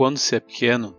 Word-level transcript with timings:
Quando 0.00 0.16
se 0.16 0.34
é 0.34 0.40
pequeno, 0.40 0.96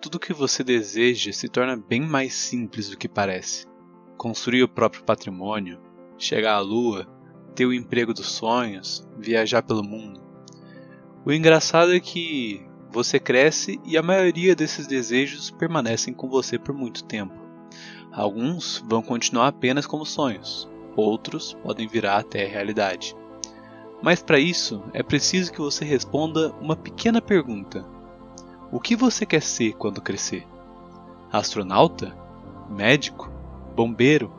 tudo 0.00 0.18
que 0.18 0.32
você 0.32 0.64
deseja 0.64 1.32
se 1.32 1.48
torna 1.48 1.76
bem 1.76 2.00
mais 2.00 2.34
simples 2.34 2.90
do 2.90 2.98
que 2.98 3.08
parece. 3.08 3.68
Construir 4.16 4.64
o 4.64 4.68
próprio 4.68 5.04
patrimônio, 5.04 5.78
chegar 6.18 6.54
à 6.54 6.58
lua, 6.58 7.06
ter 7.54 7.66
o 7.66 7.72
emprego 7.72 8.12
dos 8.12 8.26
sonhos, 8.26 9.08
viajar 9.16 9.62
pelo 9.62 9.84
mundo. 9.84 10.20
O 11.24 11.30
engraçado 11.30 11.94
é 11.94 12.00
que 12.00 12.66
você 12.90 13.20
cresce 13.20 13.80
e 13.84 13.96
a 13.96 14.02
maioria 14.02 14.56
desses 14.56 14.88
desejos 14.88 15.52
permanecem 15.52 16.12
com 16.12 16.28
você 16.28 16.58
por 16.58 16.74
muito 16.74 17.04
tempo. 17.04 17.40
Alguns 18.10 18.84
vão 18.88 19.02
continuar 19.02 19.46
apenas 19.46 19.86
como 19.86 20.04
sonhos, 20.04 20.68
outros 20.96 21.54
podem 21.62 21.86
virar 21.86 22.16
até 22.16 22.44
realidade. 22.44 23.14
Mas 24.02 24.20
para 24.20 24.40
isso 24.40 24.82
é 24.92 25.00
preciso 25.00 25.52
que 25.52 25.60
você 25.60 25.84
responda 25.84 26.52
uma 26.60 26.74
pequena 26.74 27.22
pergunta: 27.22 27.91
O 28.72 28.80
que 28.80 28.96
você 28.96 29.26
quer 29.26 29.42
ser 29.42 29.74
quando 29.74 30.00
crescer? 30.00 30.46
Astronauta? 31.30 32.16
Médico? 32.70 33.30
Bombeiro? 33.76 34.32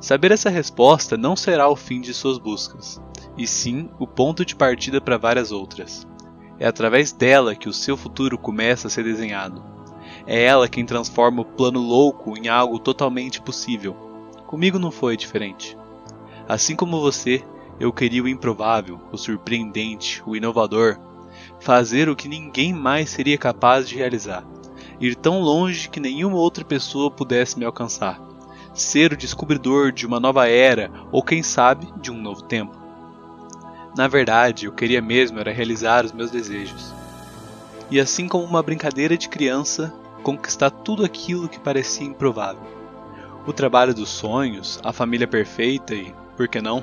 Saber 0.00 0.32
essa 0.32 0.48
resposta 0.48 1.18
não 1.18 1.36
será 1.36 1.68
o 1.68 1.76
fim 1.76 2.00
de 2.00 2.14
suas 2.14 2.38
buscas, 2.38 2.98
e 3.36 3.46
sim 3.46 3.90
o 3.98 4.06
ponto 4.06 4.42
de 4.42 4.56
partida 4.56 5.02
para 5.02 5.18
várias 5.18 5.52
outras. 5.52 6.08
É 6.58 6.66
através 6.66 7.12
dela 7.12 7.54
que 7.54 7.68
o 7.68 7.74
seu 7.74 7.94
futuro 7.94 8.38
começa 8.38 8.86
a 8.86 8.90
ser 8.90 9.04
desenhado. 9.04 9.62
É 10.26 10.42
ela 10.42 10.66
quem 10.66 10.86
transforma 10.86 11.42
o 11.42 11.44
plano 11.44 11.78
louco 11.78 12.34
em 12.38 12.48
algo 12.48 12.78
totalmente 12.78 13.38
possível. 13.42 13.92
Comigo 14.46 14.78
não 14.78 14.90
foi 14.90 15.14
diferente. 15.14 15.76
Assim 16.48 16.74
como 16.74 17.02
você, 17.02 17.44
eu 17.78 17.92
queria 17.92 18.22
o 18.22 18.28
improvável, 18.28 18.98
o 19.12 19.18
surpreendente, 19.18 20.22
o 20.24 20.34
inovador, 20.34 20.98
fazer 21.60 22.08
o 22.08 22.16
que 22.16 22.28
ninguém 22.28 22.72
mais 22.72 23.10
seria 23.10 23.38
capaz 23.38 23.88
de 23.88 23.96
realizar, 23.96 24.44
ir 25.00 25.14
tão 25.14 25.40
longe 25.40 25.88
que 25.88 26.00
nenhuma 26.00 26.36
outra 26.36 26.64
pessoa 26.64 27.10
pudesse 27.10 27.58
me 27.58 27.64
alcançar, 27.64 28.20
ser 28.74 29.12
o 29.12 29.16
descobridor 29.16 29.92
de 29.92 30.06
uma 30.06 30.20
nova 30.20 30.48
era 30.48 30.90
ou 31.10 31.22
quem 31.22 31.42
sabe 31.42 31.88
de 32.00 32.10
um 32.10 32.20
novo 32.20 32.42
tempo. 32.42 32.76
Na 33.96 34.08
verdade, 34.08 34.66
eu 34.66 34.72
queria 34.72 35.02
mesmo 35.02 35.38
era 35.38 35.52
realizar 35.52 36.04
os 36.04 36.12
meus 36.12 36.30
desejos. 36.30 36.94
E 37.90 38.00
assim 38.00 38.26
como 38.26 38.44
uma 38.44 38.62
brincadeira 38.62 39.18
de 39.18 39.28
criança, 39.28 39.92
conquistar 40.22 40.70
tudo 40.70 41.04
aquilo 41.04 41.48
que 41.48 41.60
parecia 41.60 42.06
improvável. 42.06 42.62
O 43.46 43.52
trabalho 43.52 43.94
dos 43.94 44.08
sonhos, 44.08 44.80
a 44.82 44.92
família 44.92 45.26
perfeita 45.26 45.94
e, 45.94 46.14
por 46.36 46.48
que 46.48 46.62
não, 46.62 46.82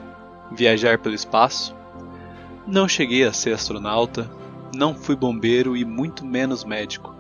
viajar 0.52 1.00
pelo 1.00 1.16
espaço. 1.16 1.76
Não 2.68 2.88
cheguei 2.88 3.24
a 3.24 3.34
ser 3.34 3.54
astronauta, 3.54 4.30
não 4.76 4.94
fui 4.94 5.16
bombeiro 5.16 5.76
e 5.76 5.84
muito 5.84 6.26
menos 6.26 6.64
médico, 6.64 7.16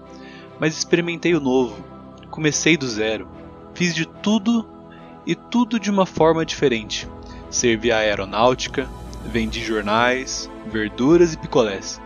mas 0.59 0.77
experimentei 0.77 1.33
o 1.33 1.39
novo, 1.39 1.83
comecei 2.29 2.77
do 2.77 2.87
zero, 2.87 3.27
fiz 3.73 3.93
de 3.93 4.05
tudo 4.05 4.67
e 5.25 5.35
tudo 5.35 5.79
de 5.79 5.89
uma 5.89 6.05
forma 6.05 6.45
diferente. 6.45 7.07
Servi 7.49 7.91
a 7.91 7.97
aeronáutica, 7.97 8.87
vendi 9.25 9.63
jornais, 9.63 10.49
verduras 10.71 11.33
e 11.33 11.37
picolés. 11.37 11.99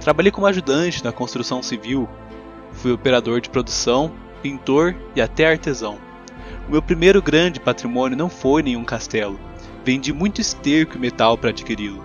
Trabalhei 0.00 0.30
como 0.30 0.46
ajudante 0.46 1.04
na 1.04 1.12
construção 1.12 1.62
civil, 1.62 2.08
fui 2.72 2.92
operador 2.92 3.40
de 3.40 3.50
produção, 3.50 4.12
pintor 4.42 4.94
e 5.14 5.20
até 5.20 5.46
artesão. 5.46 5.98
O 6.68 6.72
meu 6.72 6.82
primeiro 6.82 7.22
grande 7.22 7.60
patrimônio 7.60 8.16
não 8.16 8.28
foi 8.28 8.62
nenhum 8.62 8.84
castelo, 8.84 9.38
Vendi 9.84 10.12
muito 10.12 10.40
esterco 10.40 10.96
e 10.96 11.00
metal 11.00 11.38
para 11.38 11.50
adquiri-lo. 11.50 12.04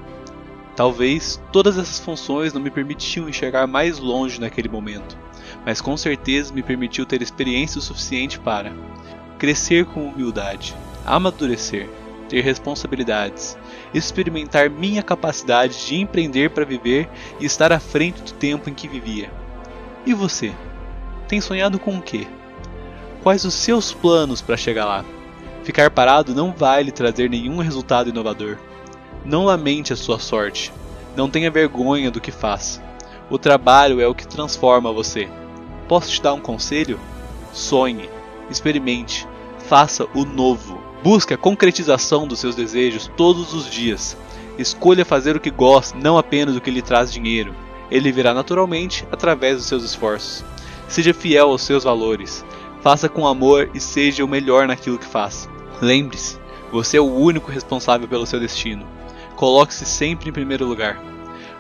Talvez 0.76 1.42
todas 1.52 1.78
essas 1.78 2.00
funções 2.00 2.54
não 2.54 2.62
me 2.62 2.70
permitiam 2.70 3.30
enxergar 3.30 3.66
mais 3.66 3.98
longe 3.98 4.42
naquele 4.42 4.68
momento, 4.68 5.18
mas 5.66 5.80
com 5.80 5.96
certeza 5.96 6.54
me 6.54 6.62
permitiu 6.62 7.06
ter 7.06 7.22
experiência 7.22 7.80
o 7.80 7.82
suficiente 7.82 8.40
para 8.40 8.74
crescer 9.38 9.86
com 9.86 10.08
humildade, 10.08 10.76
amadurecer, 11.06 11.90
ter 12.28 12.42
responsabilidades, 12.42 13.58
experimentar 13.94 14.70
minha 14.70 15.04
capacidade 15.04 15.86
de 15.86 15.96
empreender 15.96 16.50
para 16.50 16.66
viver 16.66 17.08
e 17.40 17.46
estar 17.46 17.72
à 17.72 17.80
frente 17.80 18.22
do 18.22 18.34
tempo 18.34 18.70
em 18.70 18.74
que 18.74 18.88
vivia. 18.88 19.32
E 20.06 20.14
você? 20.14 20.54
Tem 21.28 21.40
sonhado 21.40 21.80
com 21.80 21.98
o 21.98 22.02
quê? 22.02 22.28
Quais 23.24 23.46
os 23.46 23.54
seus 23.54 23.94
planos 23.94 24.42
para 24.42 24.58
chegar 24.58 24.86
lá? 24.86 25.06
Ficar 25.64 25.90
parado 25.90 26.36
não 26.36 26.52
vai 26.52 26.84
lhe 26.84 26.92
trazer 26.92 27.30
nenhum 27.30 27.58
resultado 27.58 28.10
inovador. 28.10 28.58
Não 29.26 29.44
lamente 29.44 29.92
a 29.92 29.96
sua 29.96 30.20
sorte. 30.20 30.72
Não 31.16 31.28
tenha 31.28 31.50
vergonha 31.50 32.12
do 32.12 32.22
que 32.22 32.32
faz. 32.32 32.80
O 33.28 33.40
trabalho 33.40 34.00
é 34.00 34.08
o 34.08 34.14
que 34.14 34.28
transforma 34.28 34.92
você. 34.92 35.28
Posso 35.88 36.12
te 36.12 36.22
dar 36.22 36.34
um 36.34 36.40
conselho? 36.40 37.00
Sonhe, 37.52 38.08
experimente, 38.52 39.28
faça 39.68 40.06
o 40.14 40.26
novo. 40.26 40.80
Busque 41.04 41.34
a 41.34 41.38
concretização 41.38 42.28
dos 42.28 42.40
seus 42.40 42.56
desejos 42.56 43.10
todos 43.18 43.52
os 43.54 43.68
dias. 43.68 44.16
Escolha 44.60 45.04
fazer 45.04 45.36
o 45.36 45.40
que 45.40 45.50
gosta, 45.50 45.98
não 45.98 46.20
apenas 46.20 46.56
o 46.56 46.62
que 46.62 46.70
lhe 46.70 46.82
traz 46.82 47.12
dinheiro. 47.12 47.54
Ele 47.90 48.12
virá 48.12 48.32
naturalmente 48.32 49.08
através 49.12 49.58
dos 49.58 49.66
seus 49.66 49.84
esforços. 49.84 50.46
Seja 50.88 51.16
fiel 51.16 51.50
aos 51.50 51.64
seus 51.64 51.84
valores. 51.84 52.46
Faça 52.82 53.10
com 53.10 53.26
amor 53.26 53.72
e 53.74 53.80
seja 53.80 54.24
o 54.24 54.28
melhor 54.28 54.68
naquilo 54.68 55.00
que 55.00 55.06
faz. 55.06 55.50
Lembre-se, 55.82 56.38
você 56.72 56.98
é 56.98 57.02
o 57.02 57.12
único 57.12 57.52
responsável 57.52 58.08
pelo 58.08 58.28
seu 58.28 58.40
destino. 58.40 58.86
Coloque-se 59.36 59.86
sempre 59.86 60.30
em 60.30 60.34
primeiro 60.34 60.66
lugar. 60.66 61.02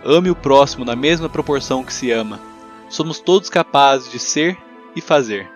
Ame 0.03 0.29
o 0.29 0.35
próximo 0.35 0.85
na 0.85 0.95
mesma 0.95 1.27
proporção 1.27 1.83
que 1.83 1.93
se 1.93 2.11
ama. 2.11 2.39
Somos 2.89 3.19
todos 3.19 3.49
capazes 3.49 4.11
de 4.11 4.19
ser 4.19 4.57
e 4.95 5.01
fazer. 5.01 5.49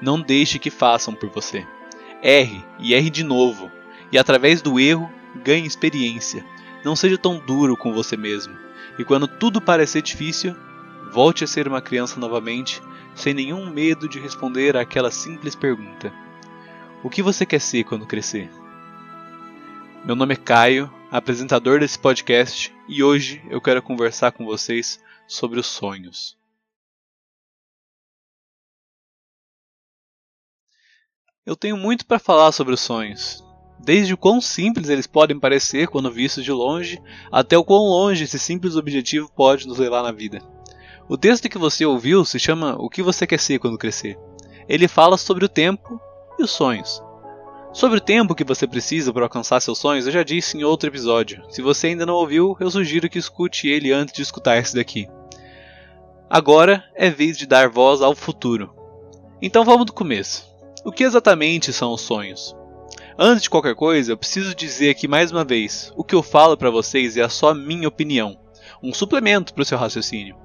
Não 0.00 0.20
deixe 0.20 0.58
que 0.58 0.70
façam 0.70 1.14
por 1.14 1.28
você. 1.28 1.66
Erre 2.22 2.64
e 2.78 2.94
erre 2.94 3.10
de 3.10 3.22
novo, 3.22 3.70
e 4.10 4.18
através 4.18 4.62
do 4.62 4.78
erro 4.78 5.10
ganhe 5.44 5.66
experiência. 5.66 6.44
Não 6.84 6.96
seja 6.96 7.18
tão 7.18 7.38
duro 7.38 7.76
com 7.76 7.92
você 7.92 8.16
mesmo. 8.16 8.54
E 8.98 9.04
quando 9.04 9.28
tudo 9.28 9.60
parecer 9.60 10.02
difícil, 10.02 10.56
volte 11.12 11.44
a 11.44 11.46
ser 11.46 11.68
uma 11.68 11.82
criança 11.82 12.18
novamente, 12.18 12.80
sem 13.14 13.34
nenhum 13.34 13.70
medo 13.70 14.08
de 14.08 14.18
responder 14.18 14.76
àquela 14.76 15.10
simples 15.10 15.54
pergunta: 15.54 16.12
o 17.02 17.10
que 17.10 17.22
você 17.22 17.44
quer 17.44 17.60
ser 17.60 17.84
quando 17.84 18.06
crescer? 18.06 18.50
Meu 20.04 20.16
nome 20.16 20.34
é 20.34 20.36
Caio, 20.36 20.90
apresentador 21.10 21.80
desse 21.80 21.98
podcast, 21.98 22.74
e 22.86 23.02
hoje 23.02 23.42
eu 23.50 23.60
quero 23.60 23.82
conversar 23.82 24.32
com 24.32 24.44
vocês 24.44 25.00
sobre 25.26 25.58
os 25.58 25.66
sonhos. 25.66 26.36
Eu 31.46 31.56
tenho 31.56 31.78
muito 31.78 32.04
para 32.04 32.18
falar 32.18 32.52
sobre 32.52 32.74
os 32.74 32.80
sonhos, 32.80 33.42
desde 33.78 34.12
o 34.12 34.18
quão 34.18 34.38
simples 34.38 34.90
eles 34.90 35.06
podem 35.06 35.40
parecer 35.40 35.88
quando 35.88 36.12
vistos 36.12 36.44
de 36.44 36.52
longe, 36.52 37.00
até 37.32 37.56
o 37.56 37.64
quão 37.64 37.84
longe 37.84 38.24
esse 38.24 38.38
simples 38.38 38.76
objetivo 38.76 39.32
pode 39.34 39.66
nos 39.66 39.78
levar 39.78 40.02
na 40.02 40.12
vida. 40.12 40.42
O 41.08 41.16
texto 41.16 41.48
que 41.48 41.56
você 41.56 41.86
ouviu 41.86 42.22
se 42.22 42.38
chama 42.38 42.76
O 42.78 42.90
que 42.90 43.02
você 43.02 43.26
quer 43.26 43.40
ser 43.40 43.58
quando 43.58 43.78
crescer. 43.78 44.18
Ele 44.68 44.86
fala 44.86 45.16
sobre 45.16 45.46
o 45.46 45.48
tempo 45.48 45.98
e 46.38 46.42
os 46.42 46.50
sonhos. 46.50 47.02
Sobre 47.72 47.98
o 47.98 48.00
tempo 48.00 48.34
que 48.34 48.44
você 48.44 48.66
precisa 48.66 49.12
para 49.12 49.24
alcançar 49.24 49.60
seus 49.60 49.78
sonhos, 49.78 50.06
eu 50.06 50.12
já 50.12 50.22
disse 50.22 50.56
em 50.56 50.64
outro 50.64 50.88
episódio. 50.88 51.44
Se 51.50 51.60
você 51.60 51.88
ainda 51.88 52.06
não 52.06 52.14
ouviu, 52.14 52.56
eu 52.58 52.70
sugiro 52.70 53.08
que 53.08 53.18
escute 53.18 53.68
ele 53.68 53.92
antes 53.92 54.14
de 54.14 54.22
escutar 54.22 54.56
esse 54.56 54.74
daqui. 54.74 55.06
Agora 56.30 56.82
é 56.94 57.10
vez 57.10 57.36
de 57.36 57.46
dar 57.46 57.68
voz 57.68 58.00
ao 58.02 58.14
futuro. 58.14 58.74
Então 59.40 59.64
vamos 59.64 59.86
do 59.86 59.92
começo. 59.92 60.46
O 60.84 60.90
que 60.90 61.04
exatamente 61.04 61.72
são 61.72 61.92
os 61.92 62.00
sonhos? 62.00 62.56
Antes 63.18 63.42
de 63.42 63.50
qualquer 63.50 63.74
coisa, 63.74 64.12
eu 64.12 64.16
preciso 64.16 64.54
dizer 64.54 64.90
aqui 64.90 65.06
mais 65.06 65.30
uma 65.30 65.44
vez: 65.44 65.92
o 65.96 66.02
que 66.02 66.14
eu 66.14 66.22
falo 66.22 66.56
para 66.56 66.70
vocês 66.70 67.16
é 67.16 67.28
só 67.28 67.52
minha 67.52 67.88
opinião, 67.88 68.38
um 68.82 68.92
suplemento 68.92 69.52
para 69.52 69.62
o 69.62 69.64
seu 69.64 69.76
raciocínio. 69.76 70.36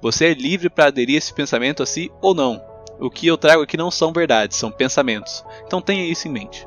Você 0.00 0.26
é 0.26 0.34
livre 0.34 0.68
para 0.68 0.86
aderir 0.86 1.16
esse 1.16 1.32
pensamento 1.32 1.82
a 1.82 1.86
si 1.86 2.10
ou 2.20 2.34
não. 2.34 2.60
O 2.98 3.10
que 3.10 3.26
eu 3.26 3.38
trago 3.38 3.62
aqui 3.62 3.76
não 3.76 3.90
são 3.90 4.12
verdades, 4.12 4.56
são 4.56 4.70
pensamentos. 4.70 5.44
Então 5.66 5.80
tenha 5.80 6.04
isso 6.04 6.26
em 6.26 6.30
mente. 6.30 6.66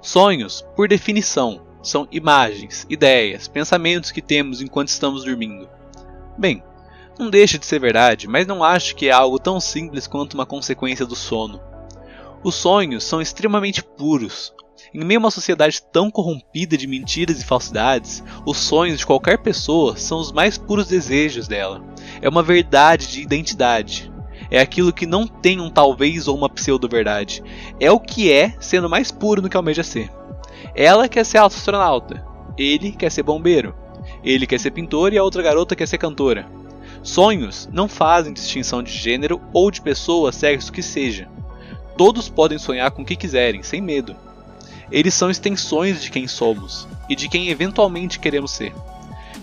Sonhos, 0.00 0.64
por 0.76 0.88
definição, 0.88 1.62
são 1.82 2.06
imagens, 2.12 2.86
ideias, 2.88 3.48
pensamentos 3.48 4.10
que 4.10 4.22
temos 4.22 4.60
enquanto 4.60 4.88
estamos 4.88 5.24
dormindo. 5.24 5.68
Bem, 6.38 6.62
não 7.18 7.28
deixa 7.28 7.58
de 7.58 7.66
ser 7.66 7.80
verdade, 7.80 8.26
mas 8.26 8.46
não 8.46 8.64
acho 8.64 8.94
que 8.94 9.08
é 9.08 9.12
algo 9.12 9.38
tão 9.38 9.60
simples 9.60 10.06
quanto 10.06 10.34
uma 10.34 10.46
consequência 10.46 11.04
do 11.04 11.16
sono. 11.16 11.60
Os 12.44 12.54
sonhos 12.54 13.04
são 13.04 13.20
extremamente 13.20 13.82
puros. 13.82 14.52
Em 14.92 15.04
meio 15.04 15.18
a 15.18 15.22
uma 15.22 15.30
sociedade 15.30 15.82
tão 15.90 16.10
corrompida 16.10 16.76
de 16.76 16.86
mentiras 16.86 17.40
e 17.40 17.44
falsidades, 17.44 18.22
os 18.44 18.58
sonhos 18.58 18.98
de 18.98 19.06
qualquer 19.06 19.38
pessoa 19.38 19.96
são 19.96 20.18
os 20.18 20.32
mais 20.32 20.58
puros 20.58 20.86
desejos 20.88 21.48
dela. 21.48 21.82
É 22.20 22.28
uma 22.28 22.42
verdade 22.42 23.06
de 23.06 23.22
identidade, 23.22 24.11
é 24.52 24.60
aquilo 24.60 24.92
que 24.92 25.06
não 25.06 25.26
tem 25.26 25.58
um 25.58 25.70
talvez 25.70 26.28
ou 26.28 26.36
uma 26.36 26.46
pseudo-verdade. 26.46 27.42
É 27.80 27.90
o 27.90 27.98
que 27.98 28.30
é, 28.30 28.54
sendo 28.60 28.86
mais 28.86 29.10
puro 29.10 29.40
no 29.40 29.48
que 29.48 29.56
almeja 29.56 29.82
ser. 29.82 30.12
Ela 30.74 31.08
quer 31.08 31.24
ser 31.24 31.38
astronauta. 31.38 32.22
Ele 32.58 32.92
quer 32.92 33.10
ser 33.10 33.22
bombeiro. 33.22 33.74
Ele 34.22 34.46
quer 34.46 34.60
ser 34.60 34.70
pintor 34.70 35.14
e 35.14 35.16
a 35.16 35.24
outra 35.24 35.42
garota 35.42 35.74
quer 35.74 35.88
ser 35.88 35.96
cantora. 35.96 36.46
Sonhos 37.02 37.66
não 37.72 37.88
fazem 37.88 38.34
distinção 38.34 38.82
de 38.82 38.92
gênero 38.92 39.40
ou 39.54 39.70
de 39.70 39.80
pessoa, 39.80 40.30
sexo 40.30 40.70
que 40.70 40.82
seja. 40.82 41.30
Todos 41.96 42.28
podem 42.28 42.58
sonhar 42.58 42.90
com 42.90 43.00
o 43.00 43.06
que 43.06 43.16
quiserem, 43.16 43.62
sem 43.62 43.80
medo. 43.80 44.14
Eles 44.90 45.14
são 45.14 45.30
extensões 45.30 46.02
de 46.02 46.10
quem 46.10 46.28
somos 46.28 46.86
e 47.08 47.16
de 47.16 47.26
quem 47.26 47.48
eventualmente 47.48 48.20
queremos 48.20 48.50
ser. 48.50 48.74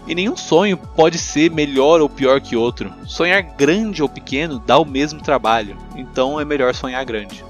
E 0.08 0.16
nenhum 0.16 0.36
sonho 0.36 0.78
pode 0.78 1.18
ser 1.18 1.52
melhor 1.52 2.02
ou 2.02 2.10
pior 2.10 2.42
que 2.42 2.56
outro. 2.56 2.92
Sonhar 3.06 3.42
grande 3.42 4.02
ou 4.02 4.10
pequeno 4.10 4.60
dá 4.60 4.78
o 4.78 4.86
mesmo 4.86 5.22
trabalho, 5.22 5.78
então 5.96 6.40
é 6.40 6.46
melhor 6.46 6.74
sonhar 6.74 7.06
grande. 7.06 7.44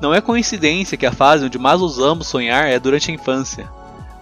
Não 0.00 0.12
é 0.12 0.20
coincidência 0.20 0.96
que 0.96 1.06
a 1.06 1.12
fase 1.12 1.44
onde 1.44 1.58
mais 1.58 1.80
usamos 1.80 2.26
sonhar 2.26 2.68
é 2.68 2.78
durante 2.78 3.10
a 3.10 3.14
infância. 3.14 3.68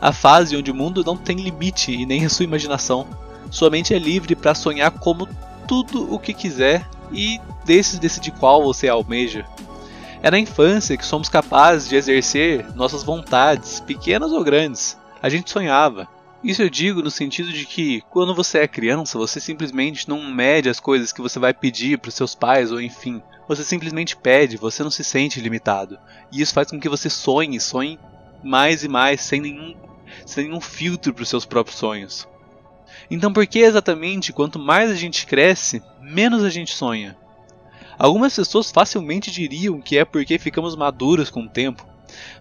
A 0.01 0.13
fase 0.13 0.57
onde 0.57 0.71
o 0.71 0.75
mundo 0.75 1.03
não 1.05 1.17
tem 1.17 1.37
limite 1.37 1.93
e 1.93 2.07
nem 2.07 2.25
a 2.25 2.29
sua 2.29 2.45
imaginação. 2.45 3.07
Sua 3.51 3.71
mente 3.71 3.95
é 3.95 3.99
livre 3.99 4.35
para 4.35 4.55
sonhar 4.55 4.91
como 4.91 5.29
tudo 5.67 6.13
o 6.13 6.19
que 6.19 6.35
quiser 6.35 6.87
e 7.13 7.41
desses 7.65 7.99
decidir 7.99 8.33
qual 8.33 8.63
você 8.63 8.89
almeja. 8.89 9.45
É 10.23 10.31
na 10.31 10.39
infância 10.39 10.97
que 10.97 11.05
somos 11.05 11.29
capazes 11.29 11.89
de 11.89 11.97
exercer 11.97 12.67
nossas 12.75 13.03
vontades, 13.03 13.81
pequenas 13.81 14.33
ou 14.33 14.45
grandes. 14.45 14.99
A 15.23 15.29
gente 15.29 15.51
sonhava. 15.51 16.07
Isso 16.43 16.63
eu 16.63 16.71
digo 16.71 17.03
no 17.03 17.11
sentido 17.11 17.53
de 17.53 17.67
que, 17.67 18.01
quando 18.09 18.35
você 18.35 18.61
é 18.61 18.69
criança, 18.69 19.19
você 19.19 19.39
simplesmente 19.39 20.09
não 20.09 20.23
mede 20.33 20.71
as 20.71 20.81
coisas 20.81 21.13
que 21.13 21.21
você 21.21 21.39
vai 21.39 21.53
pedir 21.53 21.99
para 21.99 22.11
seus 22.11 22.35
pais, 22.35 22.73
ou 22.73 22.81
enfim, 22.81 23.23
você 23.47 23.63
simplesmente 23.63 24.17
pede, 24.17 24.57
você 24.57 24.83
não 24.83 24.91
se 24.91 25.05
sente 25.05 25.41
limitado. 25.41 25.99
E 26.33 26.41
isso 26.41 26.55
faz 26.55 26.71
com 26.71 26.81
que 26.81 26.89
você 26.89 27.11
sonhe, 27.11 27.61
sonhe 27.61 27.99
mais 28.43 28.83
e 28.83 28.89
mais, 28.89 29.21
sem 29.21 29.41
nenhum 29.41 29.75
sem 30.27 30.49
nenhum 30.49 30.61
filtro 30.61 31.13
para 31.15 31.23
os 31.23 31.29
seus 31.29 31.45
próprios 31.45 31.79
sonhos. 31.79 32.27
Então, 33.11 33.33
por 33.33 33.47
que 33.47 33.61
exatamente 33.61 34.33
quanto 34.33 34.59
mais 34.59 34.91
a 34.91 34.95
gente 34.95 35.27
cresce, 35.27 35.83
menos 36.01 36.43
a 36.43 36.51
gente 36.51 36.73
sonha? 36.73 37.17
Algumas 37.99 38.35
pessoas 38.35 38.71
facilmente 38.71 39.31
diriam 39.31 39.81
que 39.81 39.99
é 39.99 40.05
porque 40.05 40.39
ficamos 40.39 40.75
maduros 40.75 41.29
com 41.29 41.43
o 41.43 41.49
tempo. 41.49 41.87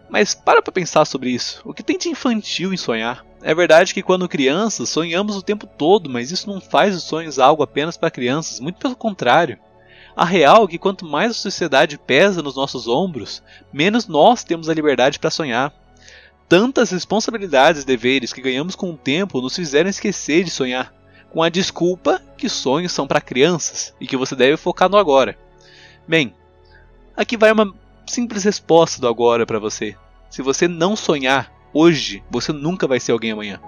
Mas 0.10 0.33
para 0.33 0.62
para 0.62 0.71
pensar 0.71 1.06
sobre 1.06 1.30
isso. 1.30 1.62
O 1.63 1.74
que 1.74 1.83
tem 1.83 1.98
de 1.98 2.10
infantil 2.10 2.74
em 2.74 2.77
sonhar? 2.77 3.25
É 3.42 3.54
verdade 3.54 3.94
que 3.94 4.04
quando 4.04 4.27
crianças 4.27 4.89
sonhamos 4.89 5.38
o 5.38 5.42
tempo 5.42 5.66
todo, 5.66 6.10
mas 6.10 6.31
isso 6.31 6.50
não 6.50 6.60
faz 6.60 6.95
os 6.95 7.04
sonhos 7.04 7.39
algo 7.39 7.63
apenas 7.63 7.95
para 7.95 8.12
crianças, 8.12 8.60
muito 8.60 8.80
pelo 8.80 8.95
contrário. 8.95 9.57
A 10.16 10.25
real 10.25 10.66
é 10.66 10.68
que 10.68 10.77
quanto 10.77 11.06
mais 11.06 11.31
a 11.31 11.36
sociedade 11.36 11.98
pesa 11.98 12.42
nos 12.42 12.56
nossos 12.56 12.88
ombros, 12.88 13.42
menos 13.71 14.07
nós 14.07 14.44
temos 14.44 14.68
a 14.68 14.74
liberdade 14.74 15.19
para 15.19 15.30
sonhar. 15.30 15.74
Tantas 16.50 16.89
responsabilidades 16.89 17.83
e 17.83 17.86
deveres 17.86 18.33
que 18.33 18.42
ganhamos 18.42 18.75
com 18.75 18.92
o 18.92 18.98
tempo 18.98 19.39
nos 19.39 19.56
fizeram 19.56 19.89
esquecer 19.89 20.44
de 20.44 20.50
sonhar, 20.50 20.94
com 21.30 21.42
a 21.42 21.48
desculpa 21.48 22.22
que 22.36 22.50
sonhos 22.50 22.92
são 22.92 23.07
para 23.07 23.22
crianças 23.22 23.94
e 24.01 24.07
que 24.07 24.18
você 24.18 24.36
deve 24.36 24.57
focar 24.57 24.89
no 24.89 24.98
agora. 24.98 25.38
Bem, 26.07 26.33
aqui 27.15 27.38
vai 27.38 27.51
uma 27.51 27.74
simples 28.09 28.44
resposta 28.44 29.00
do 29.00 29.07
agora 29.07 29.45
para 29.45 29.59
você. 29.59 29.95
Se 30.29 30.41
você 30.41 30.67
não 30.67 30.95
sonhar 30.95 31.51
hoje, 31.73 32.23
você 32.29 32.51
nunca 32.51 32.88
vai 32.88 33.00
ser 33.00 33.11
alguém 33.11 33.31
amanhã. 33.31 33.59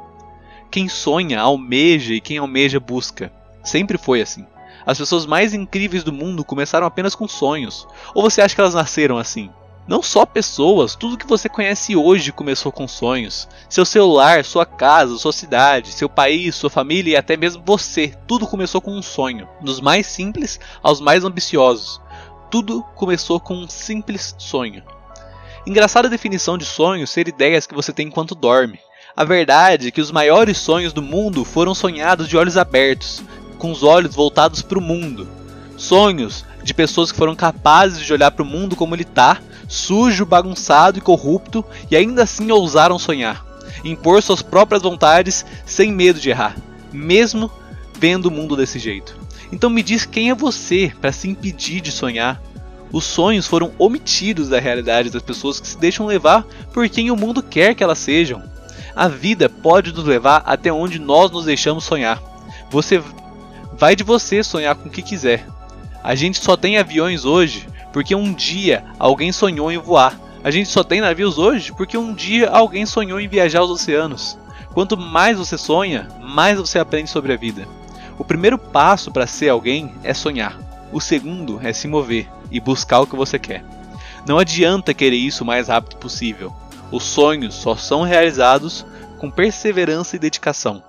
Quem 0.70 0.88
sonha, 0.88 1.40
almeja 1.40 2.14
e 2.14 2.22
quem 2.22 2.38
almeja 2.38 2.80
busca. 2.80 3.32
Sempre 3.64 3.98
foi 3.98 4.22
assim. 4.22 4.46
As 4.86 4.98
pessoas 4.98 5.26
mais 5.26 5.54
incríveis 5.54 6.04
do 6.04 6.12
mundo 6.12 6.44
começaram 6.44 6.88
apenas 6.88 7.14
com 7.14 7.28
sonhos. 7.28 7.88
Ou 8.16 8.24
você 8.24 8.42
acha 8.42 8.56
que 8.56 8.62
elas 8.62 8.74
nasceram 8.74 9.18
assim? 9.18 9.50
Não 9.88 10.02
só 10.02 10.26
pessoas, 10.26 10.96
tudo 10.96 11.18
que 11.18 11.28
você 11.28 11.50
conhece 11.50 11.96
hoje 11.96 12.32
começou 12.32 12.72
com 12.72 12.88
sonhos. 12.88 13.48
Seu 13.68 13.84
celular, 13.84 14.46
sua 14.46 14.66
casa, 14.66 15.18
sua 15.18 15.34
cidade, 15.34 15.92
seu 15.92 16.08
país, 16.08 16.56
sua 16.56 16.70
família 16.70 17.14
e 17.14 17.16
até 17.18 17.36
mesmo 17.36 17.64
você, 17.66 18.14
tudo 18.28 18.48
começou 18.48 18.80
com 18.80 18.92
um 18.92 19.02
sonho, 19.02 19.50
dos 19.60 19.82
mais 19.82 20.08
simples 20.08 20.60
aos 20.84 21.02
mais 21.02 21.26
ambiciosos. 21.26 22.00
Tudo 22.52 22.84
começou 22.96 23.40
com 23.40 23.56
um 23.56 23.70
simples 23.70 24.36
sonho. 24.38 24.84
Engraçada 25.66 26.10
definição 26.10 26.58
de 26.58 26.66
sonho 26.66 27.08
ser 27.08 27.30
ideias 27.30 27.66
que 27.66 27.74
você 27.74 27.94
tem 27.94 28.08
enquanto 28.08 28.36
dorme. 28.36 28.78
A 29.16 29.24
verdade 29.24 29.88
é 29.88 29.92
que 29.92 30.02
os 30.02 30.12
maiores 30.12 30.58
sonhos 30.58 30.92
do 30.92 31.02
mundo 31.02 31.46
foram 31.46 31.74
sonhados 31.74 32.28
de 32.28 32.36
olhos 32.36 32.58
abertos, 32.58 33.24
com 33.58 33.72
os 33.72 33.84
olhos 33.84 34.14
voltados 34.14 34.62
para 34.62 34.78
o 34.78 34.82
mundo. 34.82 35.30
Sonhos 35.78 36.46
de 36.62 36.74
pessoas 36.74 37.10
que 37.10 37.18
foram 37.18 37.36
capazes 37.36 38.06
de 38.06 38.12
olhar 38.12 38.32
para 38.32 38.44
o 38.44 38.46
mundo 38.46 38.76
como 38.76 38.94
ele 38.96 39.04
está 39.04 39.40
sujo, 39.70 40.26
bagunçado 40.26 40.98
e 40.98 41.02
corrupto, 41.02 41.64
e 41.90 41.96
ainda 41.96 42.24
assim 42.24 42.52
ousaram 42.52 43.00
sonhar, 43.00 43.46
impor 43.86 44.22
suas 44.22 44.42
próprias 44.42 44.84
vontades 44.84 45.46
sem 45.66 45.94
medo 45.94 46.20
de 46.20 46.30
errar, 46.30 46.58
mesmo 46.92 47.50
vendo 47.98 48.26
o 48.26 48.32
mundo 48.32 48.58
desse 48.58 48.78
jeito. 48.78 49.21
Então 49.52 49.70
me 49.70 49.84
diz 49.84 50.06
quem 50.06 50.30
é 50.30 50.36
você 50.36 50.92
para 51.02 51.12
se 51.12 51.30
impedir 51.30 51.82
de 51.82 51.92
sonhar? 51.92 52.42
Os 52.92 53.06
sonhos 53.06 53.48
foram 53.48 53.72
omitidos 53.78 54.50
da 54.50 54.60
realidade 54.60 55.10
das 55.10 55.22
pessoas 55.22 55.60
que 55.60 55.68
se 55.68 55.78
deixam 55.78 56.06
levar 56.06 56.46
por 56.74 56.88
quem 56.90 57.10
o 57.10 57.16
mundo 57.16 57.42
quer 57.42 57.74
que 57.74 57.84
elas 57.84 58.00
sejam. 58.00 58.44
A 58.96 59.08
vida 59.08 59.48
pode 59.48 59.94
nos 59.94 60.04
levar 60.04 60.44
até 60.46 60.72
onde 60.72 61.00
nós 61.00 61.32
nos 61.32 61.46
deixamos 61.46 61.86
sonhar. 61.86 62.22
Você 62.70 63.02
vai 63.74 63.96
de 63.96 64.04
você 64.04 64.44
sonhar 64.44 64.76
com 64.76 64.90
o 64.90 64.92
que 64.92 65.02
quiser. 65.02 65.46
A 66.04 66.16
gente 66.16 66.44
só 66.44 66.58
tem 66.58 66.78
aviões 66.78 67.24
hoje 67.24 67.68
porque 67.94 68.16
um 68.16 68.34
dia 68.34 68.84
alguém 69.00 69.32
sonhou 69.32 69.72
em 69.72 69.78
voar. 69.78 70.20
A 70.44 70.52
gente 70.52 70.70
só 70.70 70.84
tem 70.84 71.00
navios 71.00 71.38
hoje 71.38 71.72
porque 71.72 71.98
um 71.98 72.14
dia 72.14 72.50
alguém 72.50 72.86
sonhou 72.86 73.20
em 73.20 73.28
viajar 73.28 73.60
aos 73.60 73.70
oceanos. 73.70 74.38
Quanto 74.74 74.98
mais 74.98 75.38
você 75.38 75.58
sonha, 75.58 76.08
mais 76.22 76.58
você 76.58 76.80
aprende 76.80 77.10
sobre 77.10 77.34
a 77.34 77.38
vida. 77.38 77.68
O 78.22 78.24
primeiro 78.24 78.56
passo 78.56 79.12
para 79.12 79.26
ser 79.26 79.50
alguém 79.50 79.92
é 80.04 80.14
sonhar. 80.14 80.56
O 80.94 81.02
segundo 81.02 81.60
é 81.64 81.74
se 81.74 81.88
mover 81.88 82.30
e 82.52 82.60
buscar 82.60 83.00
o 83.00 83.08
que 83.08 83.16
você 83.16 83.40
quer. 83.40 83.66
Não 84.28 84.38
adianta 84.38 84.94
querer 84.94 85.16
isso 85.16 85.44
o 85.44 85.48
mais 85.48 85.70
rápido 85.70 85.98
possível. 85.98 86.54
Os 86.92 87.02
sonhos 87.02 87.56
só 87.56 87.76
são 87.76 88.04
realizados 88.04 88.86
com 89.18 89.32
perseverança 89.32 90.16
e 90.16 90.20
dedicação. 90.20 90.84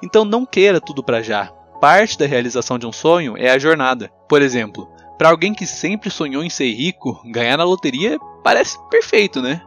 Então 0.00 0.24
não 0.24 0.46
queira 0.46 0.80
tudo 0.80 1.02
para 1.02 1.20
já. 1.20 1.46
Parte 1.80 2.16
da 2.16 2.26
realização 2.26 2.78
de 2.78 2.86
um 2.86 2.92
sonho 2.92 3.36
é 3.36 3.50
a 3.50 3.58
jornada. 3.58 4.08
Por 4.28 4.40
exemplo, 4.40 4.88
para 5.18 5.30
alguém 5.30 5.52
que 5.52 5.66
sempre 5.66 6.10
sonhou 6.10 6.44
em 6.44 6.50
ser 6.50 6.72
rico, 6.72 7.20
ganhar 7.24 7.56
na 7.56 7.64
loteria 7.64 8.20
parece 8.44 8.78
perfeito, 8.88 9.42
né? 9.42 9.60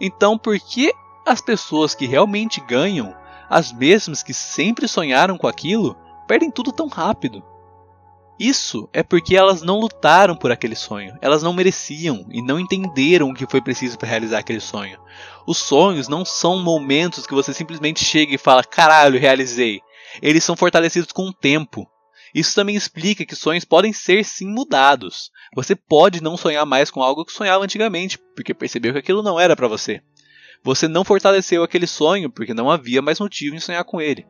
Então, 0.00 0.38
por 0.38 0.58
que 0.58 0.90
as 1.26 1.42
pessoas 1.42 1.94
que 1.94 2.06
realmente 2.06 2.58
ganham, 2.66 3.14
as 3.50 3.70
mesmas 3.70 4.22
que 4.22 4.32
sempre 4.32 4.88
sonharam 4.88 5.36
com 5.36 5.46
aquilo, 5.46 5.94
perdem 6.26 6.50
tudo 6.50 6.72
tão 6.72 6.88
rápido? 6.88 7.42
Isso 8.38 8.88
é 8.92 9.02
porque 9.02 9.36
elas 9.36 9.62
não 9.62 9.78
lutaram 9.78 10.36
por 10.36 10.50
aquele 10.50 10.74
sonho, 10.74 11.16
elas 11.22 11.42
não 11.42 11.52
mereciam 11.52 12.26
e 12.30 12.42
não 12.42 12.58
entenderam 12.58 13.30
o 13.30 13.34
que 13.34 13.46
foi 13.46 13.60
preciso 13.60 13.96
para 13.96 14.08
realizar 14.08 14.38
aquele 14.38 14.58
sonho. 14.58 14.98
Os 15.46 15.58
sonhos 15.58 16.08
não 16.08 16.24
são 16.24 16.60
momentos 16.60 17.26
que 17.26 17.34
você 17.34 17.54
simplesmente 17.54 18.04
chega 18.04 18.34
e 18.34 18.38
fala: 18.38 18.64
caralho, 18.64 19.20
realizei. 19.20 19.80
Eles 20.20 20.42
são 20.42 20.56
fortalecidos 20.56 21.12
com 21.12 21.28
o 21.28 21.32
tempo. 21.32 21.88
Isso 22.34 22.54
também 22.56 22.74
explica 22.74 23.24
que 23.24 23.36
sonhos 23.36 23.64
podem 23.64 23.92
ser 23.92 24.24
sim 24.24 24.48
mudados. 24.48 25.30
Você 25.54 25.76
pode 25.76 26.20
não 26.20 26.36
sonhar 26.36 26.66
mais 26.66 26.90
com 26.90 27.00
algo 27.00 27.24
que 27.24 27.32
sonhava 27.32 27.62
antigamente, 27.62 28.18
porque 28.34 28.52
percebeu 28.52 28.92
que 28.92 28.98
aquilo 28.98 29.22
não 29.22 29.38
era 29.38 29.54
para 29.54 29.68
você. 29.68 30.02
Você 30.64 30.88
não 30.88 31.04
fortaleceu 31.04 31.62
aquele 31.62 31.86
sonho 31.86 32.28
porque 32.28 32.52
não 32.52 32.68
havia 32.68 33.00
mais 33.00 33.20
motivo 33.20 33.54
em 33.54 33.60
sonhar 33.60 33.84
com 33.84 34.00
ele. 34.00 34.26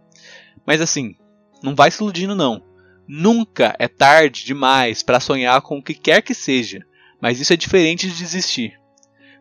Mas 0.67 0.83
assim, 0.83 1.15
não 1.64 1.75
vai 1.75 1.90
se 1.90 2.02
iludindo 2.02 2.35
não. 2.35 2.62
Nunca 3.09 3.75
é 3.78 3.88
tarde 3.88 4.44
demais 4.44 5.02
para 5.02 5.18
sonhar 5.18 5.62
com 5.62 5.78
o 5.78 5.83
que 5.83 5.94
quer 5.94 6.23
que 6.23 6.35
seja, 6.35 6.85
mas 7.21 7.40
isso 7.40 7.52
é 7.52 7.56
diferente 7.56 8.06
de 8.06 8.16
desistir. 8.16 8.78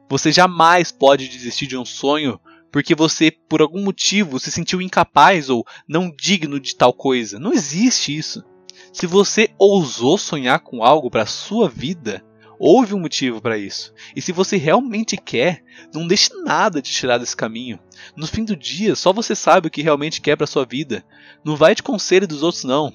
Você 0.10 0.32
jamais 0.32 0.92
pode 0.92 1.28
desistir 1.28 1.68
de 1.68 1.78
um 1.78 1.84
sonho 1.84 2.40
porque 2.72 2.96
você, 2.96 3.30
por 3.30 3.62
algum 3.62 3.84
motivo, 3.84 4.40
se 4.40 4.52
sentiu 4.52 4.82
incapaz 4.82 5.50
ou 5.50 5.66
não 5.88 6.10
digno 6.10 6.60
de 6.60 6.76
tal 6.76 6.94
coisa. 6.94 7.38
Não 7.38 7.54
existe 7.54 8.18
isso. 8.18 8.44
Se 8.92 9.06
você 9.06 9.50
ousou 9.60 10.18
sonhar 10.18 10.60
com 10.60 10.84
algo 10.84 11.12
para 11.12 11.26
sua 11.26 11.70
vida, 11.70 12.24
houve 12.60 12.94
um 12.94 13.00
motivo 13.00 13.42
para 13.42 13.58
isso. 13.58 13.94
E 14.16 14.22
se 14.22 14.32
você 14.32 14.58
realmente 14.58 15.18
quer, 15.18 15.64
não 15.94 16.08
deixe 16.08 16.30
nada 16.44 16.82
de 16.82 16.92
tirar 16.92 17.18
desse 17.18 17.36
caminho. 17.36 17.80
No 18.16 18.28
fim 18.28 18.44
do 18.44 18.56
dia, 18.56 18.96
só 18.96 19.12
você 19.14 19.36
sabe 19.36 19.68
o 19.68 19.72
que 19.72 19.82
realmente 19.82 20.22
quer 20.22 20.36
para 20.36 20.48
sua 20.48 20.66
vida. 20.66 21.04
Não 21.44 21.56
vai 21.56 21.76
de 21.76 21.84
conselho 21.84 22.28
dos 22.28 22.44
outros 22.44 22.64
não. 22.64 22.94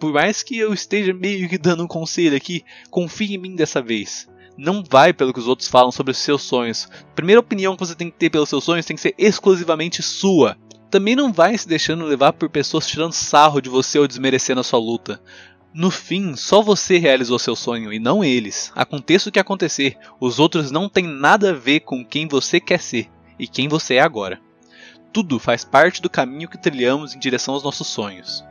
Por 0.00 0.12
mais 0.12 0.42
que 0.42 0.58
eu 0.58 0.72
esteja 0.72 1.14
meio 1.14 1.48
que 1.48 1.58
dando 1.58 1.84
um 1.84 1.88
conselho 1.88 2.36
aqui, 2.36 2.64
confie 2.90 3.34
em 3.34 3.38
mim 3.38 3.54
dessa 3.54 3.80
vez. 3.80 4.28
Não 4.56 4.82
vai 4.82 5.12
pelo 5.12 5.32
que 5.32 5.38
os 5.40 5.48
outros 5.48 5.68
falam 5.68 5.92
sobre 5.92 6.10
os 6.10 6.18
seus 6.18 6.42
sonhos. 6.42 6.88
A 6.92 7.14
primeira 7.14 7.40
opinião 7.40 7.76
que 7.76 7.86
você 7.86 7.94
tem 7.94 8.10
que 8.10 8.16
ter 8.16 8.30
pelos 8.30 8.48
seus 8.48 8.64
sonhos 8.64 8.84
tem 8.84 8.96
que 8.96 9.02
ser 9.02 9.14
exclusivamente 9.16 10.02
sua 10.02 10.56
também 10.92 11.16
não 11.16 11.32
vai 11.32 11.56
se 11.56 11.66
deixando 11.66 12.04
levar 12.04 12.34
por 12.34 12.50
pessoas 12.50 12.86
tirando 12.86 13.14
sarro 13.14 13.62
de 13.62 13.70
você 13.70 13.98
ou 13.98 14.06
desmerecendo 14.06 14.60
a 14.60 14.64
sua 14.64 14.78
luta. 14.78 15.22
No 15.74 15.90
fim, 15.90 16.36
só 16.36 16.60
você 16.60 16.98
realizou 16.98 17.38
seu 17.38 17.56
sonho 17.56 17.92
e 17.92 17.98
não 17.98 18.22
eles. 18.22 18.70
Aconteça 18.74 19.28
o 19.28 19.32
que 19.32 19.40
acontecer, 19.40 19.96
os 20.20 20.38
outros 20.38 20.70
não 20.70 20.88
têm 20.88 21.06
nada 21.06 21.50
a 21.50 21.54
ver 21.54 21.80
com 21.80 22.04
quem 22.04 22.28
você 22.28 22.60
quer 22.60 22.80
ser 22.80 23.10
e 23.38 23.46
quem 23.46 23.68
você 23.68 23.94
é 23.94 24.00
agora. 24.00 24.40
Tudo 25.12 25.38
faz 25.38 25.64
parte 25.64 26.02
do 26.02 26.10
caminho 26.10 26.48
que 26.48 26.58
trilhamos 26.58 27.14
em 27.14 27.18
direção 27.18 27.54
aos 27.54 27.62
nossos 27.62 27.86
sonhos. 27.86 28.44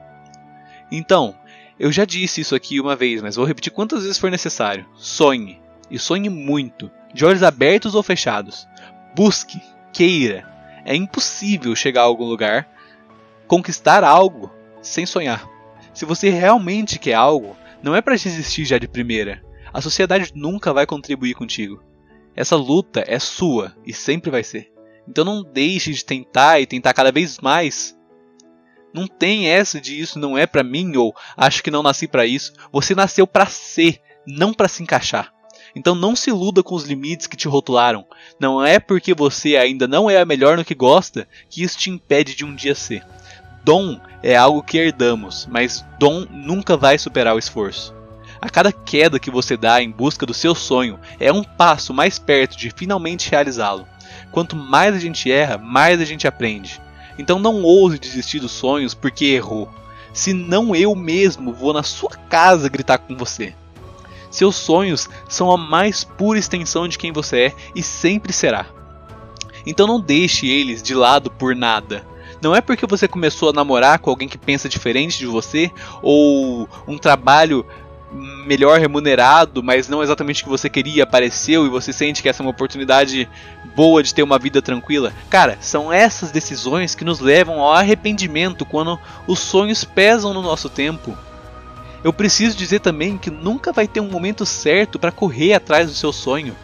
Então, 0.92 1.36
Eu 1.84 1.92
já 1.92 2.06
disse 2.06 2.42
isso 2.42 2.54
aqui 2.54 2.80
uma 2.80 2.96
vez, 2.96 3.24
mas 3.24 3.36
vou 3.36 3.44
repetir 3.44 3.74
quantas 3.74 4.04
vezes 4.04 4.20
for 4.20 4.30
necessário. 4.30 4.86
Sonhe, 4.96 5.60
e 5.90 5.98
sonhe 5.98 6.30
muito, 6.30 6.92
de 7.12 7.26
olhos 7.26 7.42
abertos 7.42 7.96
ou 7.96 8.04
fechados. 8.04 8.68
Busque, 9.16 9.60
queira. 9.92 10.48
É 10.86 10.96
impossível 10.96 11.76
chegar 11.76 12.02
a 12.02 12.06
algum 12.06 12.26
lugar, 12.26 12.70
conquistar 13.48 14.04
algo 14.04 14.52
sem 14.80 15.08
sonhar. 15.08 15.51
Se 15.94 16.06
você 16.06 16.30
realmente 16.30 17.00
quer 17.00 17.14
algo, 17.14 17.56
não 17.82 17.96
é 17.96 18.02
para 18.02 18.16
desistir 18.16 18.66
já 18.66 18.78
de 18.78 18.88
primeira. 18.88 19.44
A 19.74 19.82
sociedade 19.82 20.32
nunca 20.36 20.74
vai 20.74 20.86
contribuir 20.86 21.34
contigo. 21.34 21.84
Essa 22.36 22.56
luta 22.56 23.04
é 23.08 23.20
sua 23.20 23.76
e 23.86 23.94
sempre 23.94 24.32
vai 24.32 24.44
ser. 24.44 24.72
Então 25.08 25.26
não 25.26 25.44
deixe 25.44 25.92
de 25.92 26.06
tentar 26.06 26.60
e 26.62 26.66
tentar 26.66 26.94
cada 26.94 27.12
vez 27.12 27.40
mais 27.40 27.98
não 28.94 29.08
tem 29.08 29.48
essa 29.48 29.80
de 29.80 30.00
isso 30.00 30.20
não 30.20 30.38
é 30.38 30.46
para 30.46 30.64
mim 30.64 30.96
ou 30.98 31.16
acho 31.38 31.64
que 31.64 31.72
não 31.72 31.84
nasci 31.84 32.08
para 32.08 32.26
isso. 32.26 32.54
Você 32.72 32.94
nasceu 32.94 33.26
para 33.26 33.46
ser, 33.46 34.00
não 34.28 34.54
para 34.54 34.68
se 34.68 34.84
encaixar. 34.84 35.34
Então 35.74 35.96
não 35.96 36.16
se 36.16 36.30
iluda 36.30 36.62
com 36.62 36.76
os 36.76 36.84
limites 36.84 37.28
que 37.28 37.38
te 37.38 37.48
rotularam. 37.48 38.06
Não 38.40 38.64
é 38.64 38.80
porque 38.80 39.14
você 39.14 39.56
ainda 39.56 39.88
não 39.88 40.10
é 40.10 40.20
a 40.20 40.26
melhor 40.26 40.58
no 40.58 40.66
que 40.66 40.76
gosta 40.76 41.28
que 41.50 41.64
isso 41.64 41.78
te 41.78 41.90
impede 41.90 42.36
de 42.36 42.44
um 42.44 42.54
dia 42.54 42.76
ser. 42.76 43.06
Dom 43.64 44.00
é 44.24 44.36
algo 44.36 44.64
que 44.64 44.78
herdamos, 44.78 45.48
mas 45.50 45.86
dom 46.00 46.26
nunca 46.30 46.76
vai 46.76 46.98
superar 46.98 47.36
o 47.36 47.40
esforço. 47.40 47.94
A 48.42 48.50
cada 48.50 48.72
queda 48.72 49.20
que 49.20 49.30
você 49.30 49.56
dá 49.56 49.82
em 49.82 49.92
busca 49.92 50.26
do 50.26 50.34
seu 50.34 50.56
sonho 50.56 51.00
é 51.20 51.32
um 51.32 51.44
passo 51.44 51.94
mais 51.94 52.18
perto 52.18 52.58
de 52.58 52.72
finalmente 52.76 53.30
realizá-lo. 53.30 53.88
Quanto 54.32 54.56
mais 54.56 54.96
a 54.96 55.00
gente 55.00 55.32
erra, 55.32 55.60
mais 55.60 56.02
a 56.02 56.06
gente 56.06 56.28
aprende. 56.28 56.82
Então 57.20 57.38
não 57.38 57.62
ouse 57.62 58.00
desistir 58.00 58.40
dos 58.40 58.52
sonhos 58.52 58.96
porque 58.96 59.26
errou. 59.26 59.70
Senão 60.12 60.76
eu 60.76 60.96
mesmo 60.96 61.54
vou 61.54 61.72
na 61.72 61.84
sua 61.84 62.10
casa 62.30 62.68
gritar 62.68 62.98
com 62.98 63.16
você. 63.16 63.54
Seus 64.32 64.56
sonhos 64.56 65.08
são 65.30 65.52
a 65.52 65.58
mais 65.58 66.04
pura 66.04 66.40
extensão 66.40 66.88
de 66.88 66.98
quem 66.98 67.12
você 67.12 67.38
é 67.38 67.56
e 67.76 67.84
sempre 67.84 68.34
será. 68.34 68.66
Então 69.66 69.86
não 69.86 70.00
deixe 70.00 70.48
eles 70.48 70.82
de 70.82 70.96
lado 70.96 71.30
por 71.30 71.56
nada. 71.56 72.04
Não 72.42 72.56
é 72.56 72.62
porque 72.62 72.88
você 72.88 73.08
começou 73.08 73.50
a 73.50 73.54
namorar 73.54 74.00
com 74.00 74.10
alguém 74.10 74.28
que 74.28 74.38
pensa 74.38 74.68
diferente 74.68 75.18
de 75.20 75.28
você 75.28 75.72
ou 76.02 76.68
um 76.88 76.98
trabalho 76.98 77.66
melhor 78.46 78.80
remunerado, 78.80 79.64
mas 79.64 79.88
não 79.88 80.04
exatamente 80.04 80.42
o 80.42 80.46
que 80.46 80.50
você 80.50 80.70
queria, 80.70 81.04
apareceu 81.04 81.66
e 81.66 81.70
você 81.70 81.94
sente 81.94 82.22
que 82.22 82.28
essa 82.28 82.42
é 82.42 82.46
uma 82.46 82.52
oportunidade 82.52 83.30
boa 83.76 84.04
de 84.04 84.14
ter 84.14 84.24
uma 84.24 84.38
vida 84.38 84.62
tranquila. 84.62 85.14
Cara, 85.30 85.58
são 85.62 85.94
essas 85.94 86.32
decisões 86.32 86.94
que 86.94 87.06
nos 87.06 87.20
levam 87.20 87.62
ao 87.62 87.74
arrependimento 87.74 88.66
quando 88.66 89.00
os 89.28 89.40
sonhos 89.40 89.84
pesam 89.84 90.34
no 90.34 90.42
nosso 90.42 90.70
tempo. 90.70 91.18
Eu 92.04 92.12
preciso 92.12 92.58
dizer 92.58 92.80
também 92.80 93.18
que 93.18 93.30
nunca 93.30 93.72
vai 93.72 93.88
ter 93.88 94.02
um 94.02 94.10
momento 94.10 94.46
certo 94.46 94.98
para 94.98 95.12
correr 95.12 95.54
atrás 95.54 95.88
do 95.88 95.94
seu 95.94 96.12
sonho. 96.12 96.56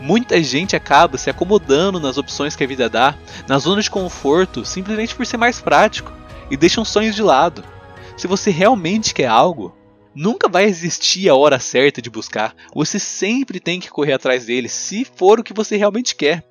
Muita 0.00 0.42
gente 0.42 0.76
acaba 0.76 1.18
se 1.18 1.28
acomodando 1.28 1.98
nas 1.98 2.18
opções 2.18 2.54
que 2.54 2.64
a 2.64 2.66
vida 2.66 2.88
dá, 2.88 3.14
na 3.48 3.58
zona 3.58 3.82
de 3.82 3.90
conforto, 3.90 4.64
simplesmente 4.64 5.14
por 5.14 5.26
ser 5.26 5.36
mais 5.36 5.60
prático, 5.60 6.12
e 6.50 6.56
deixam 6.56 6.84
sonhos 6.84 7.14
de 7.14 7.22
lado. 7.22 7.64
Se 8.16 8.26
você 8.26 8.50
realmente 8.50 9.12
quer 9.12 9.26
algo, 9.26 9.74
Nunca 10.20 10.48
vai 10.48 10.64
existir 10.64 11.28
a 11.28 11.36
hora 11.36 11.60
certa 11.60 12.02
de 12.02 12.10
buscar. 12.10 12.52
Você 12.74 12.98
sempre 12.98 13.60
tem 13.60 13.78
que 13.78 13.88
correr 13.88 14.14
atrás 14.14 14.46
dele, 14.46 14.68
se 14.68 15.04
for 15.04 15.38
o 15.38 15.44
que 15.44 15.52
você 15.52 15.76
realmente 15.76 16.16
quer. 16.16 16.42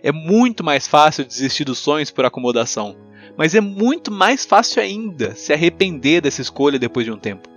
É 0.00 0.12
muito 0.12 0.62
mais 0.62 0.86
fácil 0.86 1.24
desistir 1.24 1.64
dos 1.64 1.78
sonhos 1.78 2.12
por 2.12 2.24
acomodação, 2.24 2.96
mas 3.36 3.52
é 3.52 3.60
muito 3.60 4.12
mais 4.12 4.44
fácil 4.44 4.80
ainda 4.80 5.34
se 5.34 5.52
arrepender 5.52 6.20
dessa 6.20 6.40
escolha 6.40 6.78
depois 6.78 7.04
de 7.04 7.10
um 7.10 7.18
tempo. 7.18 7.48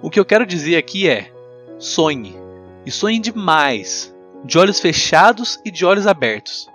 O 0.00 0.08
que 0.08 0.20
eu 0.20 0.24
quero 0.24 0.46
dizer 0.46 0.76
aqui 0.76 1.08
é: 1.08 1.32
sonhe, 1.76 2.36
e 2.84 2.90
sonhe 2.90 3.18
demais, 3.18 4.14
de 4.44 4.58
olhos 4.58 4.80
fechados 4.80 5.58
e 5.64 5.70
de 5.70 5.84
olhos 5.84 6.06
abertos, 6.06 6.66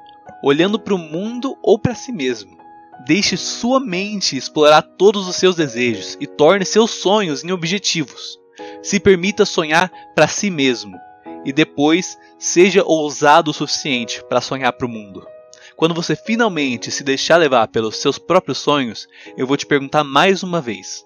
olhando 0.44 0.80
para 0.80 0.96
o 0.96 0.98
mundo 0.98 1.58
ou 1.62 1.78
para 1.78 1.96
si 1.96 2.12
mesmo. 2.12 2.58
Deixe 3.06 3.38
sua 3.38 3.80
mente 3.80 4.36
explorar 4.36 4.82
todos 4.82 5.28
os 5.28 5.36
seus 5.36 5.56
desejos 5.56 6.18
e 6.20 6.28
torne 6.28 6.66
seus 6.66 6.92
sonhos 6.92 7.44
em 7.44 7.52
objetivos. 7.52 8.40
Se 8.82 9.00
permita 9.00 9.46
sonhar 9.46 9.92
para 10.16 10.28
si 10.28 10.50
mesmo 10.50 10.98
e 11.46 11.54
depois 11.54 12.18
seja 12.38 12.84
ousado 12.84 13.52
o 13.52 13.54
suficiente 13.54 14.24
para 14.28 14.42
sonhar 14.42 14.74
para 14.74 14.86
o 14.86 14.90
mundo. 14.90 15.26
Quando 15.76 15.94
você 15.94 16.16
finalmente 16.16 16.90
se 16.90 17.04
deixar 17.04 17.38
levar 17.38 17.68
pelos 17.68 17.98
seus 17.98 18.18
próprios 18.18 18.58
sonhos, 18.58 19.08
eu 19.38 19.46
vou 19.46 19.56
te 19.56 19.66
perguntar 19.66 20.04
mais 20.04 20.42
uma 20.42 20.60
vez: 20.60 21.06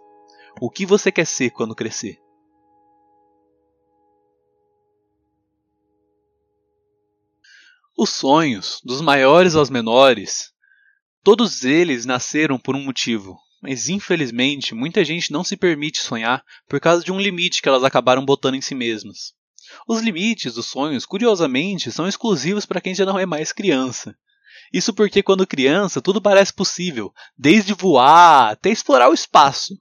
o 0.59 0.69
que 0.69 0.85
você 0.85 1.11
quer 1.11 1.27
ser 1.27 1.51
quando 1.51 1.75
crescer? 1.75 2.19
Os 8.03 8.09
sonhos, 8.09 8.81
dos 8.83 8.99
maiores 8.99 9.53
aos 9.53 9.69
menores, 9.69 10.51
Todos 11.23 11.63
eles 11.63 12.03
nasceram 12.03 12.57
por 12.57 12.75
um 12.75 12.83
motivo, 12.83 13.37
mas 13.61 13.89
infelizmente 13.89 14.73
muita 14.73 15.05
gente 15.05 15.31
não 15.31 15.43
se 15.43 15.55
permite 15.55 16.01
sonhar 16.01 16.43
por 16.67 16.79
causa 16.79 17.03
de 17.03 17.11
um 17.11 17.19
limite 17.19 17.61
que 17.61 17.69
elas 17.69 17.83
acabaram 17.83 18.25
botando 18.25 18.55
em 18.55 18.61
si 18.61 18.73
mesmas. 18.73 19.35
Os 19.87 20.01
limites 20.01 20.55
dos 20.55 20.65
sonhos, 20.65 21.05
curiosamente, 21.05 21.91
são 21.91 22.07
exclusivos 22.07 22.65
para 22.65 22.81
quem 22.81 22.95
já 22.95 23.05
não 23.05 23.19
é 23.19 23.25
mais 23.27 23.53
criança. 23.53 24.17
Isso 24.73 24.95
porque 24.95 25.21
quando 25.21 25.45
criança 25.45 26.01
tudo 26.01 26.19
parece 26.19 26.51
possível, 26.51 27.13
desde 27.37 27.75
voar 27.75 28.49
até 28.49 28.71
explorar 28.71 29.11
o 29.11 29.13
espaço. 29.13 29.79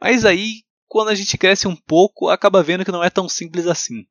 Mas 0.00 0.24
aí, 0.24 0.62
quando 0.86 1.08
a 1.08 1.14
gente 1.14 1.36
cresce 1.36 1.68
um 1.68 1.76
pouco, 1.76 2.30
acaba 2.30 2.62
vendo 2.62 2.82
que 2.82 2.90
não 2.90 3.04
é 3.04 3.10
tão 3.10 3.28
simples 3.28 3.66
assim. 3.66 4.06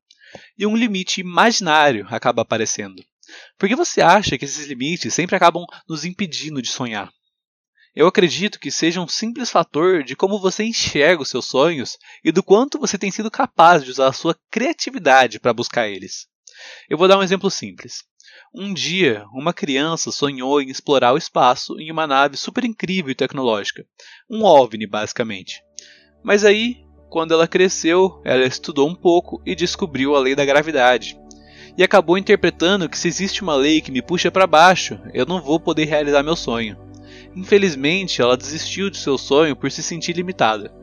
E 0.55 0.67
um 0.67 0.77
limite 0.77 1.21
imaginário 1.21 2.05
acaba 2.11 2.43
aparecendo. 2.43 3.03
Por 3.57 3.67
que 3.67 3.75
você 3.75 4.01
acha 4.01 4.37
que 4.37 4.45
esses 4.45 4.67
limites 4.67 5.13
sempre 5.13 5.35
acabam 5.35 5.65
nos 5.87 6.05
impedindo 6.05 6.61
de 6.61 6.69
sonhar? 6.69 7.11
Eu 7.95 8.05
acredito 8.05 8.59
que 8.59 8.69
seja 8.69 9.01
um 9.01 9.07
simples 9.07 9.49
fator 9.49 10.03
de 10.03 10.15
como 10.15 10.39
você 10.39 10.63
enxerga 10.63 11.23
os 11.23 11.29
seus 11.29 11.45
sonhos 11.45 11.97
e 12.23 12.31
do 12.31 12.43
quanto 12.43 12.77
você 12.77 12.95
tem 12.95 13.09
sido 13.09 13.31
capaz 13.31 13.83
de 13.83 13.89
usar 13.89 14.07
a 14.07 14.13
sua 14.13 14.37
criatividade 14.51 15.39
para 15.39 15.51
buscar 15.53 15.87
eles. 15.87 16.27
Eu 16.87 16.97
vou 16.97 17.07
dar 17.07 17.17
um 17.17 17.23
exemplo 17.23 17.49
simples. 17.49 18.03
Um 18.53 18.73
dia, 18.73 19.25
uma 19.33 19.51
criança 19.51 20.11
sonhou 20.11 20.61
em 20.61 20.69
explorar 20.69 21.13
o 21.13 21.17
espaço 21.17 21.79
em 21.79 21.91
uma 21.91 22.05
nave 22.05 22.37
super 22.37 22.63
incrível 22.63 23.11
e 23.11 23.15
tecnológica, 23.15 23.83
um 24.29 24.43
OVNI 24.43 24.85
basicamente. 24.85 25.61
Mas 26.23 26.45
aí, 26.45 26.85
quando 27.09 27.33
ela 27.33 27.47
cresceu, 27.47 28.21
ela 28.23 28.45
estudou 28.45 28.87
um 28.87 28.95
pouco 28.95 29.41
e 29.43 29.55
descobriu 29.55 30.15
a 30.15 30.19
lei 30.19 30.35
da 30.35 30.45
gravidade, 30.45 31.17
e 31.77 31.83
acabou 31.83 32.17
interpretando 32.17 32.89
que 32.89 32.97
se 32.97 33.07
existe 33.07 33.43
uma 33.43 33.55
lei 33.55 33.81
que 33.81 33.91
me 33.91 34.01
puxa 34.01 34.31
para 34.31 34.47
baixo, 34.47 34.99
eu 35.13 35.25
não 35.25 35.41
vou 35.41 35.59
poder 35.59 35.85
realizar 35.85 36.23
meu 36.23 36.35
sonho. 36.35 36.75
Infelizmente, 37.35 38.19
ela 38.21 38.35
desistiu 38.35 38.89
de 38.89 38.97
seu 38.97 39.17
sonho 39.17 39.55
por 39.55 39.71
se 39.71 39.83
sentir 39.83 40.13
limitada. 40.13 40.73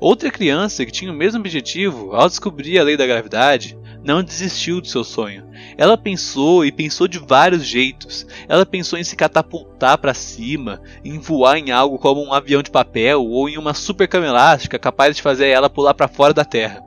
Outra 0.00 0.30
criança 0.30 0.84
que 0.84 0.90
tinha 0.90 1.12
o 1.12 1.14
mesmo 1.14 1.38
objetivo, 1.38 2.14
ao 2.14 2.28
descobrir 2.28 2.78
a 2.78 2.82
lei 2.82 2.96
da 2.96 3.06
gravidade, 3.06 3.78
não 4.02 4.22
desistiu 4.22 4.80
de 4.80 4.90
seu 4.90 5.04
sonho. 5.04 5.48
Ela 5.78 5.96
pensou 5.96 6.64
e 6.64 6.72
pensou 6.72 7.08
de 7.08 7.18
vários 7.18 7.64
jeitos. 7.64 8.26
Ela 8.48 8.66
pensou 8.66 8.98
em 8.98 9.04
se 9.04 9.16
catapultar 9.16 9.96
para 9.96 10.12
cima, 10.12 10.82
em 11.02 11.18
voar 11.18 11.56
em 11.56 11.70
algo 11.70 11.98
como 11.98 12.22
um 12.22 12.34
avião 12.34 12.62
de 12.62 12.70
papel 12.70 13.24
ou 13.24 13.48
em 13.48 13.56
uma 13.56 13.72
super 13.72 14.06
cama 14.06 14.26
elástica 14.26 14.78
capaz 14.78 15.16
de 15.16 15.22
fazer 15.22 15.48
ela 15.48 15.70
pular 15.70 15.94
para 15.94 16.08
fora 16.08 16.34
da 16.34 16.44
Terra. 16.44 16.82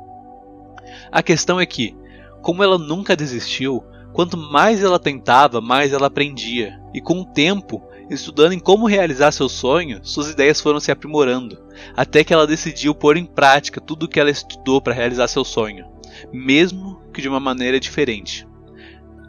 A 1.11 1.23
questão 1.23 1.59
é 1.59 1.65
que, 1.65 1.95
como 2.41 2.63
ela 2.63 2.77
nunca 2.77 3.15
desistiu, 3.15 3.83
quanto 4.13 4.37
mais 4.37 4.83
ela 4.83 4.99
tentava, 4.99 5.61
mais 5.61 5.93
ela 5.93 6.07
aprendia. 6.07 6.79
E 6.93 7.01
com 7.01 7.21
o 7.21 7.25
tempo, 7.25 7.81
estudando 8.09 8.53
em 8.53 8.59
como 8.59 8.87
realizar 8.87 9.31
seu 9.31 9.49
sonho, 9.49 9.99
suas 10.03 10.29
ideias 10.29 10.61
foram 10.61 10.79
se 10.79 10.91
aprimorando, 10.91 11.57
até 11.95 12.23
que 12.23 12.33
ela 12.33 12.47
decidiu 12.47 12.95
pôr 12.95 13.17
em 13.17 13.25
prática 13.25 13.81
tudo 13.81 14.03
o 14.03 14.07
que 14.07 14.19
ela 14.19 14.31
estudou 14.31 14.81
para 14.81 14.93
realizar 14.93 15.27
seu 15.27 15.43
sonho, 15.43 15.85
mesmo 16.31 17.01
que 17.13 17.21
de 17.21 17.29
uma 17.29 17.39
maneira 17.39 17.79
diferente. 17.79 18.47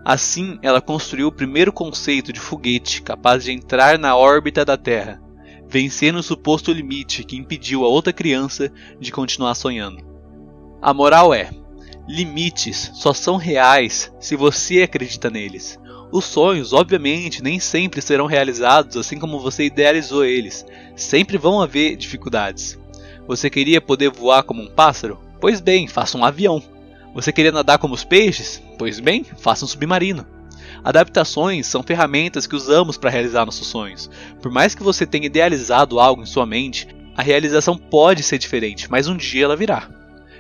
Assim, 0.05 0.59
ela 0.63 0.81
construiu 0.81 1.29
o 1.29 1.33
primeiro 1.33 1.73
conceito 1.73 2.33
de 2.33 2.41
foguete 2.41 3.03
capaz 3.03 3.45
de 3.45 3.53
entrar 3.53 3.99
na 3.99 4.17
órbita 4.17 4.65
da 4.65 4.77
Terra, 4.77 5.21
vencendo 5.69 6.21
o 6.21 6.23
suposto 6.23 6.73
limite 6.73 7.25
que 7.25 7.37
impediu 7.37 7.85
a 7.85 7.89
outra 7.89 8.13
criança 8.13 8.73
de 8.99 9.13
continuar 9.13 9.55
sonhando. 9.55 10.03
A 10.81 10.95
moral 10.95 11.35
é: 11.35 11.51
Limites 12.09 12.91
só 12.95 13.13
são 13.13 13.37
reais 13.37 14.11
se 14.19 14.35
você 14.35 14.83
acredita 14.83 15.29
neles. 15.29 15.79
Os 16.11 16.25
sonhos, 16.25 16.73
obviamente, 16.73 17.43
nem 17.43 17.61
sempre 17.61 18.01
serão 18.01 18.25
realizados 18.25 18.97
assim 18.97 19.19
como 19.19 19.39
você 19.39 19.65
idealizou 19.65 20.25
eles. 20.25 20.65
Sempre 20.97 21.37
vão 21.37 21.61
haver 21.61 21.97
dificuldades. 21.97 22.79
Você 23.27 23.51
queria 23.51 23.79
poder 23.79 24.11
voar 24.11 24.43
como 24.43 24.63
um 24.63 24.69
pássaro? 24.69 25.21
Pois 25.39 25.61
bem, 25.61 25.87
faça 25.87 26.17
um 26.17 26.25
avião. 26.25 26.63
Você 27.15 27.31
queria 27.31 27.53
nadar 27.53 27.77
como 27.77 27.95
os 27.95 28.05
peixes? 28.05 28.63
Pois 28.79 28.99
bem, 28.99 29.23
faça 29.23 29.67
um 29.67 29.69
submarino. 29.69 30.27
Adaptações 30.83 31.67
são 31.67 31.83
ferramentas 31.83 32.47
que 32.47 32.57
usamos 32.57 32.97
para 32.97 33.11
realizar 33.11 33.45
nossos 33.45 33.67
sonhos. 33.67 34.09
Por 34.41 34.51
mais 34.51 34.75
que 34.75 34.83
você 34.83 35.05
tenha 35.05 35.27
idealizado 35.27 36.01
algo 36.01 36.23
em 36.23 36.27
sua 36.27 36.47
mente, 36.47 36.89
A 37.19 37.23
realização 37.23 37.77
pode 37.77 38.23
ser 38.23 38.39
diferente, 38.39 38.89
mas 38.89 39.09
um 39.09 39.17
dia 39.17 39.45
ela 39.45 39.57
virá. 39.57 39.89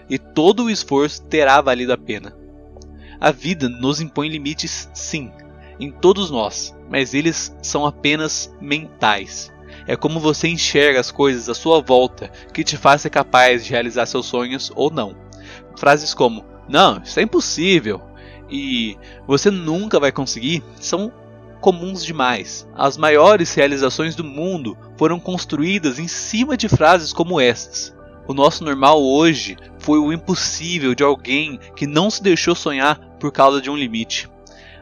E 0.09 0.19
todo 0.19 0.65
o 0.65 0.71
esforço 0.71 1.23
terá 1.23 1.61
valido 1.61 1.93
a 1.93 1.99
pena. 1.99 2.37
A 3.21 3.31
vida 3.31 3.69
nos 3.69 4.00
impõe 4.00 4.29
limites, 4.29 4.88
sim, 4.95 5.31
em 5.79 5.91
todos 5.91 6.31
nós, 6.31 6.75
mas 6.88 7.15
eles 7.15 7.55
são 7.62 7.85
apenas 7.85 8.55
mentais. 8.61 9.53
É 9.87 9.97
como 9.97 10.21
você 10.21 10.49
enxerga 10.49 11.00
as 11.00 11.11
coisas 11.11 11.49
à 11.49 11.55
sua 11.55 11.81
volta 11.81 12.31
que 12.53 12.65
te 12.65 12.77
faz 12.77 13.03
ser 13.03 13.11
capaz 13.11 13.65
de 13.65 13.71
realizar 13.71 14.07
seus 14.07 14.27
sonhos 14.27 14.71
ou 14.75 14.91
não. 14.91 15.17
Frases 15.77 16.15
como: 16.15 16.45
Não, 16.69 17.00
isso 17.03 17.19
é 17.19 17.23
impossível 17.23 18.03
e 18.50 18.97
você 19.27 19.50
nunca 19.50 20.00
vai 20.00 20.11
conseguir 20.11 20.62
são 20.81 21.12
comuns 21.61 22.05
demais. 22.05 22.67
As 22.75 22.97
maiores 22.97 23.53
realizações 23.55 24.15
do 24.15 24.25
mundo 24.25 24.77
foram 24.97 25.19
construídas 25.19 25.99
em 25.99 26.09
cima 26.09 26.57
de 26.57 26.69
frases 26.69 27.12
como 27.12 27.41
estas. 27.41 27.95
O 28.29 28.35
nosso 28.35 28.63
normal 28.63 29.03
hoje 29.03 29.57
foi 29.79 29.99
o 29.99 30.13
impossível 30.13 30.95
de 30.95 31.03
alguém 31.03 31.59
que 31.75 31.87
não 31.87 32.11
se 32.11 32.23
deixou 32.23 32.55
sonhar 32.55 32.99
por 33.19 33.33
causa 33.33 33.59
de 33.59 33.71
um 33.71 33.77
limite. 33.77 34.29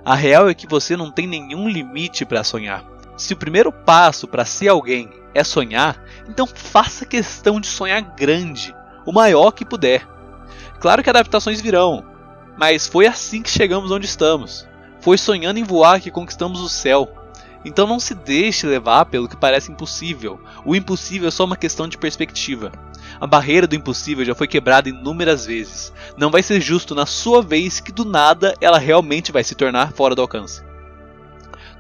A 0.05 0.17
real 0.17 0.49
é 0.49 0.55
que 0.55 0.67
você 0.67 0.97
não 0.97 1.13
tem 1.13 1.29
nenhum 1.29 1.69
limite 1.69 2.25
para 2.25 2.43
sonhar. 2.43 2.85
Se 3.17 3.35
o 3.35 3.37
primeiro 3.37 3.71
passo 3.71 4.27
para 4.27 4.45
ser 4.45 4.67
alguém 4.67 5.09
é 5.33 5.45
sonhar, 5.45 6.03
então 6.29 6.45
faça 6.45 7.07
questão 7.07 7.61
de 7.61 7.69
sonhar 7.69 8.03
grande, 8.17 8.75
o 9.07 9.13
maior 9.13 9.53
que 9.53 9.65
puder. 9.65 10.05
Claro 10.81 11.05
que 11.05 11.09
adaptações 11.09 11.61
virão, 11.61 12.05
mas 12.59 12.89
foi 12.89 13.07
assim 13.07 13.43
que 13.43 13.51
chegamos 13.51 13.93
onde 13.93 14.07
estamos. 14.07 14.67
Foi 15.01 15.17
sonhando 15.17 15.61
em 15.61 15.65
voar 15.65 16.01
que 16.01 16.11
conquistamos 16.11 16.61
o 16.61 16.69
céu. 16.69 17.09
Então 17.67 17.85
não 17.85 17.99
se 17.99 18.15
deixe 18.15 18.65
levar 18.65 19.07
pelo 19.07 19.29
que 19.29 19.37
parece 19.37 19.73
impossível. 19.73 20.41
O 20.65 20.77
impossível 20.77 21.27
é 21.27 21.33
só 21.33 21.45
uma 21.45 21.57
questão 21.57 21.89
de 21.89 21.99
perspectiva. 21.99 22.71
A 23.21 23.27
barreira 23.27 23.67
do 23.67 23.75
impossível 23.75 24.25
já 24.25 24.37
foi 24.37 24.47
quebrada 24.47 24.89
inúmeras 24.89 25.47
vezes. 25.47 25.93
Não 26.17 26.31
vai 26.31 26.45
ser 26.45 26.61
justo 26.61 26.95
na 26.95 27.05
sua 27.05 27.43
vez 27.43 27.81
que 27.81 27.91
do 27.91 28.05
nada 28.05 28.55
ela 28.61 28.79
realmente 28.79 29.33
vai 29.33 29.43
se 29.43 29.57
tornar 29.57 29.93
fora 29.93 30.15
do 30.15 30.23
alcance. 30.23 30.63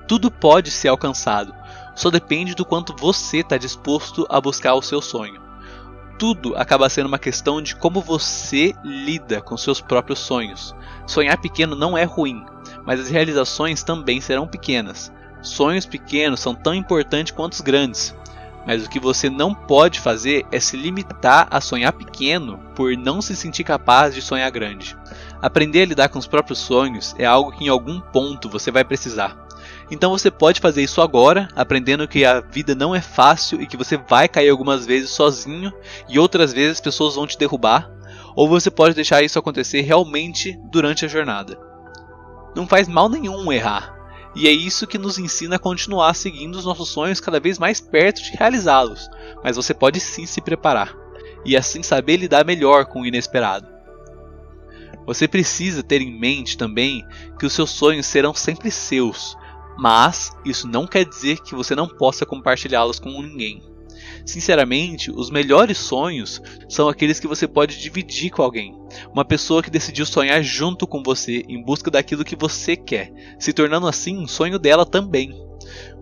Tudo 0.08 0.28
pode 0.28 0.72
ser 0.72 0.88
alcançado, 0.88 1.54
só 1.94 2.10
depende 2.10 2.56
do 2.56 2.64
quanto 2.64 2.94
você 2.96 3.38
está 3.38 3.56
disposto 3.56 4.26
a 4.28 4.40
buscar 4.40 4.74
o 4.74 4.82
seu 4.82 5.00
sonho 5.00 5.46
tudo 6.18 6.56
acaba 6.56 6.88
sendo 6.88 7.06
uma 7.06 7.18
questão 7.18 7.60
de 7.60 7.76
como 7.76 8.00
você 8.00 8.74
lida 8.82 9.40
com 9.40 9.56
seus 9.56 9.80
próprios 9.80 10.18
sonhos. 10.18 10.74
Sonhar 11.06 11.38
pequeno 11.38 11.76
não 11.76 11.96
é 11.96 12.04
ruim, 12.04 12.44
mas 12.84 13.00
as 13.00 13.10
realizações 13.10 13.82
também 13.82 14.20
serão 14.20 14.46
pequenas. 14.46 15.12
Sonhos 15.42 15.86
pequenos 15.86 16.40
são 16.40 16.54
tão 16.54 16.74
importantes 16.74 17.32
quanto 17.32 17.54
os 17.54 17.60
grandes, 17.60 18.14
mas 18.66 18.84
o 18.84 18.90
que 18.90 18.98
você 18.98 19.30
não 19.30 19.54
pode 19.54 20.00
fazer 20.00 20.44
é 20.50 20.58
se 20.58 20.76
limitar 20.76 21.46
a 21.50 21.60
sonhar 21.60 21.92
pequeno 21.92 22.58
por 22.74 22.96
não 22.96 23.22
se 23.22 23.36
sentir 23.36 23.62
capaz 23.62 24.12
de 24.12 24.20
sonhar 24.20 24.50
grande. 24.50 24.96
Aprender 25.40 25.82
a 25.82 25.86
lidar 25.86 26.08
com 26.08 26.18
os 26.18 26.26
próprios 26.26 26.58
sonhos 26.58 27.14
é 27.16 27.24
algo 27.24 27.52
que 27.52 27.64
em 27.64 27.68
algum 27.68 28.00
ponto 28.00 28.48
você 28.48 28.72
vai 28.72 28.82
precisar. 28.82 29.46
Então 29.88 30.10
você 30.10 30.32
pode 30.32 30.60
fazer 30.60 30.82
isso 30.82 31.00
agora, 31.00 31.48
aprendendo 31.54 32.08
que 32.08 32.24
a 32.24 32.40
vida 32.40 32.74
não 32.74 32.92
é 32.92 33.00
fácil 33.00 33.62
e 33.62 33.66
que 33.66 33.76
você 33.76 33.96
vai 33.96 34.28
cair 34.28 34.50
algumas 34.50 34.84
vezes 34.84 35.10
sozinho 35.10 35.72
e 36.08 36.18
outras 36.18 36.52
vezes 36.52 36.72
as 36.72 36.80
pessoas 36.80 37.14
vão 37.14 37.26
te 37.26 37.38
derrubar, 37.38 37.88
ou 38.34 38.48
você 38.48 38.70
pode 38.70 38.94
deixar 38.94 39.22
isso 39.22 39.38
acontecer 39.38 39.82
realmente 39.82 40.58
durante 40.72 41.04
a 41.04 41.08
jornada. 41.08 41.56
Não 42.54 42.66
faz 42.66 42.88
mal 42.88 43.08
nenhum 43.08 43.52
errar, 43.52 43.95
e 44.36 44.46
é 44.46 44.52
isso 44.52 44.86
que 44.86 44.98
nos 44.98 45.18
ensina 45.18 45.56
a 45.56 45.58
continuar 45.58 46.14
seguindo 46.14 46.56
os 46.56 46.64
nossos 46.64 46.88
sonhos 46.90 47.18
cada 47.18 47.40
vez 47.40 47.58
mais 47.58 47.80
perto 47.80 48.22
de 48.22 48.36
realizá-los, 48.36 49.08
mas 49.42 49.56
você 49.56 49.74
pode 49.74 49.98
sim 49.98 50.26
se 50.26 50.40
preparar 50.40 50.94
e 51.44 51.56
assim 51.56 51.82
saber 51.82 52.18
lidar 52.18 52.44
melhor 52.44 52.86
com 52.86 53.00
o 53.00 53.06
inesperado. 53.06 53.66
Você 55.06 55.26
precisa 55.26 55.82
ter 55.82 56.00
em 56.00 56.16
mente 56.16 56.56
também 56.56 57.04
que 57.38 57.46
os 57.46 57.52
seus 57.52 57.70
sonhos 57.70 58.06
serão 58.06 58.34
sempre 58.34 58.70
seus 58.70 59.36
mas 59.76 60.34
isso 60.44 60.66
não 60.66 60.86
quer 60.86 61.04
dizer 61.04 61.40
que 61.40 61.54
você 61.54 61.74
não 61.74 61.86
possa 61.86 62.24
compartilhá-los 62.24 62.98
com 62.98 63.10
ninguém. 63.10 63.62
Sinceramente, 64.24 65.10
os 65.10 65.30
melhores 65.30 65.78
sonhos 65.78 66.42
são 66.68 66.88
aqueles 66.88 67.20
que 67.20 67.26
você 67.26 67.46
pode 67.46 67.78
dividir 67.78 68.30
com 68.30 68.42
alguém. 68.42 68.76
Uma 69.12 69.24
pessoa 69.24 69.62
que 69.62 69.70
decidiu 69.70 70.06
sonhar 70.06 70.42
junto 70.42 70.86
com 70.86 71.02
você 71.02 71.44
em 71.48 71.62
busca 71.62 71.90
daquilo 71.90 72.24
que 72.24 72.36
você 72.36 72.76
quer, 72.76 73.12
se 73.38 73.52
tornando 73.52 73.86
assim 73.86 74.18
um 74.18 74.26
sonho 74.26 74.58
dela 74.58 74.84
também. 74.84 75.46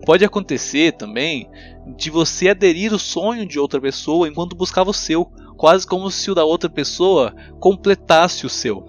Pode 0.05 0.23
acontecer 0.23 0.93
também 0.93 1.49
de 1.97 2.09
você 2.09 2.49
aderir 2.49 2.93
o 2.93 2.99
sonho 2.99 3.45
de 3.45 3.59
outra 3.59 3.79
pessoa 3.79 4.27
enquanto 4.27 4.55
buscava 4.55 4.89
o 4.89 4.93
seu, 4.93 5.25
quase 5.57 5.85
como 5.85 6.11
se 6.11 6.29
o 6.29 6.35
da 6.35 6.43
outra 6.43 6.69
pessoa 6.69 7.35
completasse 7.59 8.45
o 8.45 8.49
seu. 8.49 8.85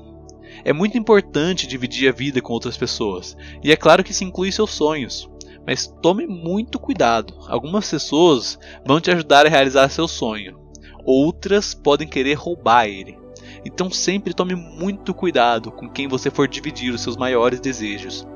É 0.65 0.73
muito 0.73 0.99
importante 0.99 1.67
dividir 1.67 2.09
a 2.09 2.13
vida 2.13 2.41
com 2.41 2.53
outras 2.53 2.77
pessoas, 2.77 3.37
e 3.63 3.71
é 3.71 3.77
claro 3.77 4.03
que 4.03 4.11
isso 4.11 4.25
inclui 4.25 4.51
seus 4.51 4.71
sonhos. 4.71 5.31
Mas 5.67 5.87
tome 6.01 6.27
muito 6.27 6.79
cuidado. 6.79 7.35
Algumas 7.49 7.91
pessoas 7.91 8.59
vão 8.87 9.01
te 9.01 9.11
ajudar 9.11 9.47
a 9.47 9.49
realizar 9.49 9.89
seu 9.89 10.07
sonho, 10.07 10.59
outras 11.05 11.75
podem 11.75 12.07
querer 12.07 12.35
roubar 12.35 12.87
ele. 12.87 13.19
Então 13.65 13.91
sempre 13.91 14.33
tome 14.33 14.55
muito 14.55 15.13
cuidado 15.13 15.73
com 15.73 15.89
quem 15.89 16.07
você 16.07 16.31
for 16.31 16.47
dividir 16.47 16.95
os 16.95 17.01
seus 17.01 17.17
maiores 17.17 17.59
desejos. 17.59 18.27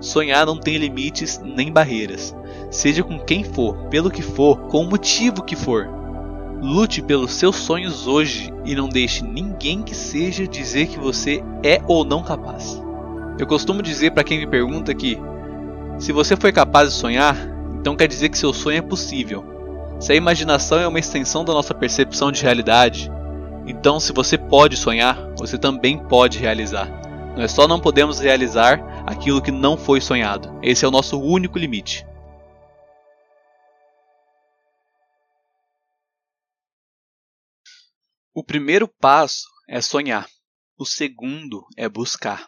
Sonhar 0.00 0.46
não 0.46 0.58
tem 0.58 0.76
limites 0.76 1.40
nem 1.42 1.72
barreiras. 1.72 2.36
Seja 2.70 3.02
com 3.02 3.18
quem 3.18 3.42
for, 3.42 3.88
pelo 3.88 4.10
que 4.10 4.22
for, 4.22 4.58
com 4.68 4.82
o 4.82 4.88
motivo 4.88 5.42
que 5.42 5.56
for. 5.56 5.88
Lute 6.62 7.02
pelos 7.02 7.32
seus 7.32 7.56
sonhos 7.56 8.06
hoje 8.06 8.52
e 8.64 8.74
não 8.74 8.88
deixe 8.88 9.24
ninguém 9.24 9.82
que 9.82 9.94
seja 9.94 10.46
dizer 10.46 10.86
que 10.86 10.98
você 10.98 11.42
é 11.62 11.80
ou 11.86 12.04
não 12.04 12.22
capaz. 12.22 12.80
Eu 13.38 13.46
costumo 13.46 13.82
dizer 13.82 14.12
para 14.12 14.24
quem 14.24 14.38
me 14.38 14.46
pergunta 14.46 14.94
que 14.94 15.18
se 15.98 16.12
você 16.12 16.36
foi 16.36 16.52
capaz 16.52 16.92
de 16.92 16.98
sonhar, 16.98 17.36
então 17.80 17.96
quer 17.96 18.06
dizer 18.06 18.28
que 18.28 18.36
seu 18.36 18.52
sonho 18.52 18.78
é 18.78 18.82
possível. 18.82 19.44
Se 19.98 20.12
a 20.12 20.16
imaginação 20.16 20.78
é 20.78 20.86
uma 20.86 20.98
extensão 20.98 21.44
da 21.44 21.54
nossa 21.54 21.74
percepção 21.74 22.30
de 22.30 22.42
realidade, 22.42 23.10
então 23.66 23.98
se 23.98 24.12
você 24.12 24.36
pode 24.36 24.76
sonhar, 24.76 25.34
você 25.36 25.56
também 25.56 25.98
pode 26.06 26.38
realizar. 26.38 26.86
Nós 27.34 27.52
só 27.52 27.66
não 27.66 27.80
podemos 27.80 28.20
realizar 28.20 28.78
aquilo 29.06 29.42
que 29.42 29.50
não 29.50 29.76
foi 29.76 30.00
sonhado. 30.00 30.58
Esse 30.62 30.84
é 30.84 30.88
o 30.88 30.90
nosso 30.90 31.18
único 31.18 31.58
limite. 31.58 32.06
O 38.34 38.44
primeiro 38.44 38.86
passo 38.86 39.46
é 39.66 39.80
sonhar, 39.80 40.28
o 40.78 40.84
segundo 40.84 41.64
é 41.74 41.88
buscar. 41.88 42.46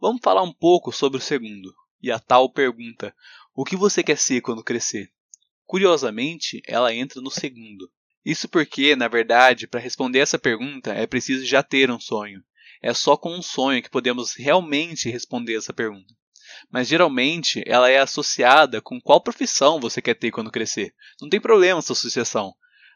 Vamos 0.00 0.20
falar 0.20 0.42
um 0.42 0.52
pouco 0.52 0.90
sobre 0.90 1.18
o 1.18 1.22
segundo 1.22 1.72
e 2.02 2.10
a 2.10 2.18
tal 2.18 2.50
pergunta: 2.50 3.14
o 3.54 3.64
que 3.64 3.76
você 3.76 4.02
quer 4.02 4.18
ser 4.18 4.40
quando 4.40 4.64
crescer? 4.64 5.10
Curiosamente, 5.64 6.62
ela 6.66 6.94
entra 6.94 7.20
no 7.20 7.30
segundo. 7.30 7.90
Isso 8.24 8.48
porque, 8.48 8.96
na 8.96 9.08
verdade, 9.08 9.66
para 9.66 9.80
responder 9.80 10.18
essa 10.18 10.38
pergunta 10.38 10.92
é 10.92 11.06
preciso 11.06 11.44
já 11.44 11.62
ter 11.62 11.90
um 11.90 12.00
sonho. 12.00 12.42
É 12.82 12.92
só 12.92 13.16
com 13.16 13.34
um 13.36 13.42
sonho 13.42 13.82
que 13.82 13.90
podemos 13.90 14.34
realmente 14.34 15.08
responder 15.08 15.56
essa 15.56 15.72
pergunta. 15.72 16.14
Mas 16.70 16.88
geralmente 16.88 17.62
ela 17.66 17.90
é 17.90 17.98
associada 17.98 18.80
com 18.80 19.00
qual 19.00 19.20
profissão 19.20 19.80
você 19.80 20.02
quer 20.02 20.14
ter 20.14 20.30
quando 20.30 20.50
crescer. 20.50 20.94
Não 21.20 21.28
tem 21.28 21.40
problema 21.40 21.78
essa 21.78 21.92
associação. 21.92 22.54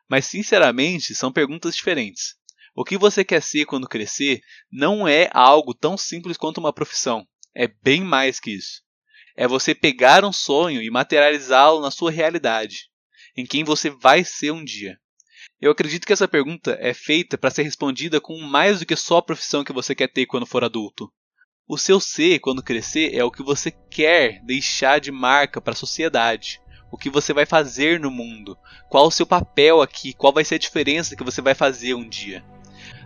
Mas 0.08 0.26
sinceramente, 0.26 1.14
são 1.14 1.32
perguntas 1.32 1.74
diferentes. 1.74 2.34
O 2.74 2.84
que 2.84 2.98
você 2.98 3.24
quer 3.24 3.42
ser 3.42 3.66
quando 3.66 3.88
crescer 3.88 4.42
não 4.70 5.06
é 5.06 5.28
algo 5.32 5.74
tão 5.74 5.96
simples 5.96 6.36
quanto 6.36 6.58
uma 6.58 6.72
profissão. 6.72 7.26
É 7.54 7.66
bem 7.66 8.02
mais 8.02 8.38
que 8.38 8.52
isso. 8.52 8.82
É 9.36 9.46
você 9.46 9.74
pegar 9.74 10.24
um 10.24 10.32
sonho 10.32 10.82
e 10.82 10.90
materializá-lo 10.90 11.80
na 11.80 11.90
sua 11.90 12.10
realidade, 12.10 12.88
em 13.36 13.46
quem 13.46 13.64
você 13.64 13.90
vai 13.90 14.24
ser 14.24 14.50
um 14.50 14.64
dia. 14.64 14.98
Eu 15.60 15.70
acredito 15.70 16.06
que 16.06 16.12
essa 16.12 16.28
pergunta 16.28 16.76
é 16.80 16.94
feita 16.94 17.36
para 17.36 17.50
ser 17.50 17.62
respondida 17.62 18.20
com 18.20 18.38
mais 18.40 18.80
do 18.80 18.86
que 18.86 18.96
só 18.96 19.18
a 19.18 19.22
profissão 19.22 19.64
que 19.64 19.72
você 19.72 19.94
quer 19.94 20.08
ter 20.08 20.26
quando 20.26 20.46
for 20.46 20.64
adulto. 20.64 21.12
O 21.68 21.78
seu 21.78 22.00
ser, 22.00 22.40
quando 22.40 22.62
crescer, 22.62 23.14
é 23.14 23.22
o 23.22 23.30
que 23.30 23.42
você 23.42 23.70
quer 23.70 24.42
deixar 24.44 25.00
de 25.00 25.12
marca 25.12 25.60
para 25.60 25.72
a 25.72 25.76
sociedade 25.76 26.60
o 26.90 26.98
que 26.98 27.08
você 27.08 27.32
vai 27.32 27.46
fazer 27.46 28.00
no 28.00 28.10
mundo, 28.10 28.58
qual 28.88 29.06
o 29.06 29.10
seu 29.10 29.24
papel 29.24 29.80
aqui, 29.80 30.12
qual 30.12 30.32
vai 30.32 30.44
ser 30.44 30.56
a 30.56 30.58
diferença 30.58 31.14
que 31.14 31.24
você 31.24 31.40
vai 31.40 31.54
fazer 31.54 31.94
um 31.94 32.08
dia. 32.08 32.44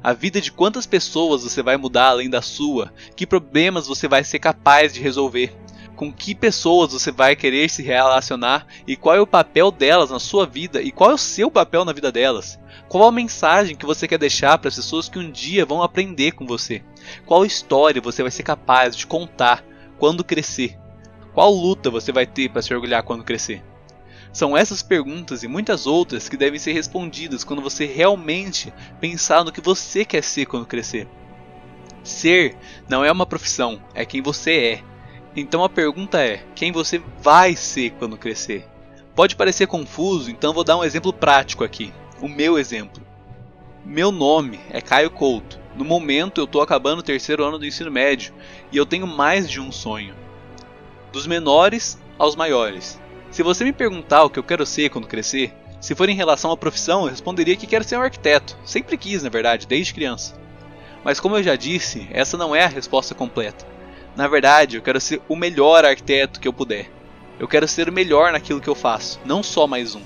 A 0.02 0.12
vida 0.12 0.40
de 0.40 0.52
quantas 0.52 0.87
pessoas 0.87 1.42
você 1.42 1.62
vai 1.62 1.76
mudar 1.76 2.08
além 2.08 2.30
da 2.30 2.40
sua, 2.40 2.92
que 3.16 3.26
problemas 3.26 3.87
você 3.87 4.08
vai 4.08 4.24
ser 4.24 4.38
capaz 4.38 4.92
de 4.92 5.00
resolver, 5.00 5.54
com 5.94 6.12
que 6.12 6.35
pessoas 6.35 6.92
você 6.92 7.11
vai 7.11 7.37
querer 7.37 7.68
se 7.70 7.83
relacionar 7.83 8.66
e 8.87 8.96
qual 8.96 9.14
é 9.14 9.20
o 9.20 9.26
papel 9.26 9.70
delas 9.70 10.11
na 10.11 10.18
sua 10.18 10.46
vida 10.46 10.83
e 10.83 10.90
qual 10.90 11.11
é 11.11 11.14
o 11.14 11.18
seu 11.18 11.50
papel 11.50 11.85
na 11.85 11.92
vida 11.92 12.11
delas. 12.11 12.59
Qual 12.88 13.07
a 13.07 13.12
mensagem 13.12 13.76
que 13.76 13.87
você 13.87 14.07
quer 14.07 14.18
deixar 14.18 14.59
para 14.59 14.68
as 14.68 14.76
pessoas 14.76 15.09
que 15.09 15.18
um 15.18 15.30
dia 15.30 15.64
vão 15.64 15.83
aprender 15.83 16.33
com 16.33 16.46
você? 16.46 16.83
Qual 17.24 17.44
história 17.44 18.00
você 18.00 18.22
vai 18.22 18.30
ser 18.30 18.42
capaz 18.42 18.96
de 18.96 19.07
contar 19.07 19.64
quando 19.98 20.24
crescer? 20.24 20.78
Qual 21.33 21.52
luta 21.52 21.90
você 21.90 22.12
vai 22.12 22.26
ter 22.26 22.48
para 22.50 22.62
se 22.62 22.72
orgulhar 22.72 23.02
quando 23.02 23.24
crescer? 23.24 23.62
São 24.33 24.57
essas 24.57 24.83
perguntas 24.83 25.44
e 25.44 25.48
muitas 25.48 25.87
outras 25.87 26.28
que 26.28 26.37
devem 26.37 26.59
ser 26.59 26.72
respondidas 26.72 27.44
quando 27.44 27.62
você 27.62 27.87
realmente 27.87 28.72
pensar 29.00 29.44
no 29.44 29.52
que 29.52 29.61
você 29.61 30.04
quer 30.04 30.24
ser 30.24 30.46
quando 30.46 30.66
crescer. 30.66 31.09
Ser 32.02 32.57
não 32.88 33.04
é 33.04 33.11
uma 33.11 33.26
profissão, 33.26 33.80
é 33.94 34.04
quem 34.04 34.20
você 34.20 34.80
é. 34.80 34.93
Então 35.37 35.64
a 35.64 35.68
pergunta 35.68 36.23
é: 36.23 36.44
quem 36.55 36.70
você 36.70 37.03
vai 37.20 37.57
ser 37.57 37.90
quando 37.92 38.16
crescer? 38.16 38.66
Pode 39.14 39.37
parecer 39.37 39.66
confuso, 39.66 40.31
então 40.31 40.53
vou 40.53 40.64
dar 40.64 40.77
um 40.77 40.85
exemplo 40.85 41.12
prático 41.12 41.64
aqui. 41.64 41.92
O 42.20 42.29
meu 42.29 42.59
exemplo. 42.59 43.03
Meu 43.85 44.11
nome 44.11 44.61
é 44.70 44.81
Caio 44.81 45.11
Couto. 45.11 45.59
No 45.77 45.85
momento 45.85 46.40
eu 46.40 46.44
estou 46.44 46.62
acabando 46.62 47.01
o 47.01 47.03
terceiro 47.03 47.44
ano 47.44 47.59
do 47.59 47.66
ensino 47.66 47.90
médio 47.90 48.33
e 48.73 48.77
eu 48.77 48.87
tenho 48.87 49.07
mais 49.07 49.51
de 49.51 49.61
um 49.61 49.70
sonho. 49.70 50.14
Dos 51.12 51.27
menores 51.27 51.99
aos 52.18 52.37
maiores. 52.37 53.01
Se 53.31 53.42
você 53.42 53.64
me 53.64 53.73
perguntar 53.73 54.25
o 54.25 54.31
que 54.31 54.38
eu 54.38 54.44
quero 54.44 54.64
ser 54.64 54.90
quando 54.90 55.09
crescer, 55.09 55.53
se 55.81 55.94
for 55.94 56.09
em 56.09 56.14
relação 56.14 56.51
à 56.51 56.57
profissão, 56.57 57.03
eu 57.03 57.11
responderia 57.11 57.57
que 57.57 57.66
quero 57.66 57.85
ser 57.85 57.99
um 57.99 58.03
arquiteto. 58.03 58.57
Sempre 58.64 58.97
quis, 58.97 59.23
na 59.23 59.29
verdade, 59.29 59.66
desde 59.66 59.92
criança. 59.92 60.35
Mas 61.05 61.20
como 61.20 61.37
eu 61.37 61.42
já 61.42 61.57
disse, 61.57 62.09
essa 62.11 62.38
não 62.38 62.55
é 62.55 62.64
a 62.64 62.68
resposta 62.68 63.14
completa. 63.14 63.73
Na 64.16 64.29
verdade, 64.29 64.77
eu 64.77 64.83
quero 64.83 65.00
ser 65.00 65.20
o 65.29 65.35
melhor 65.35 65.85
arquiteto 65.85 66.38
que 66.38 66.46
eu 66.46 66.53
puder. 66.53 66.88
Eu 67.38 67.48
quero 67.48 67.66
ser 67.66 67.88
o 67.88 67.92
melhor 67.92 68.31
naquilo 68.31 68.61
que 68.61 68.68
eu 68.68 68.74
faço, 68.74 69.18
não 69.24 69.42
só 69.42 69.66
mais 69.66 69.96
um. 69.96 70.03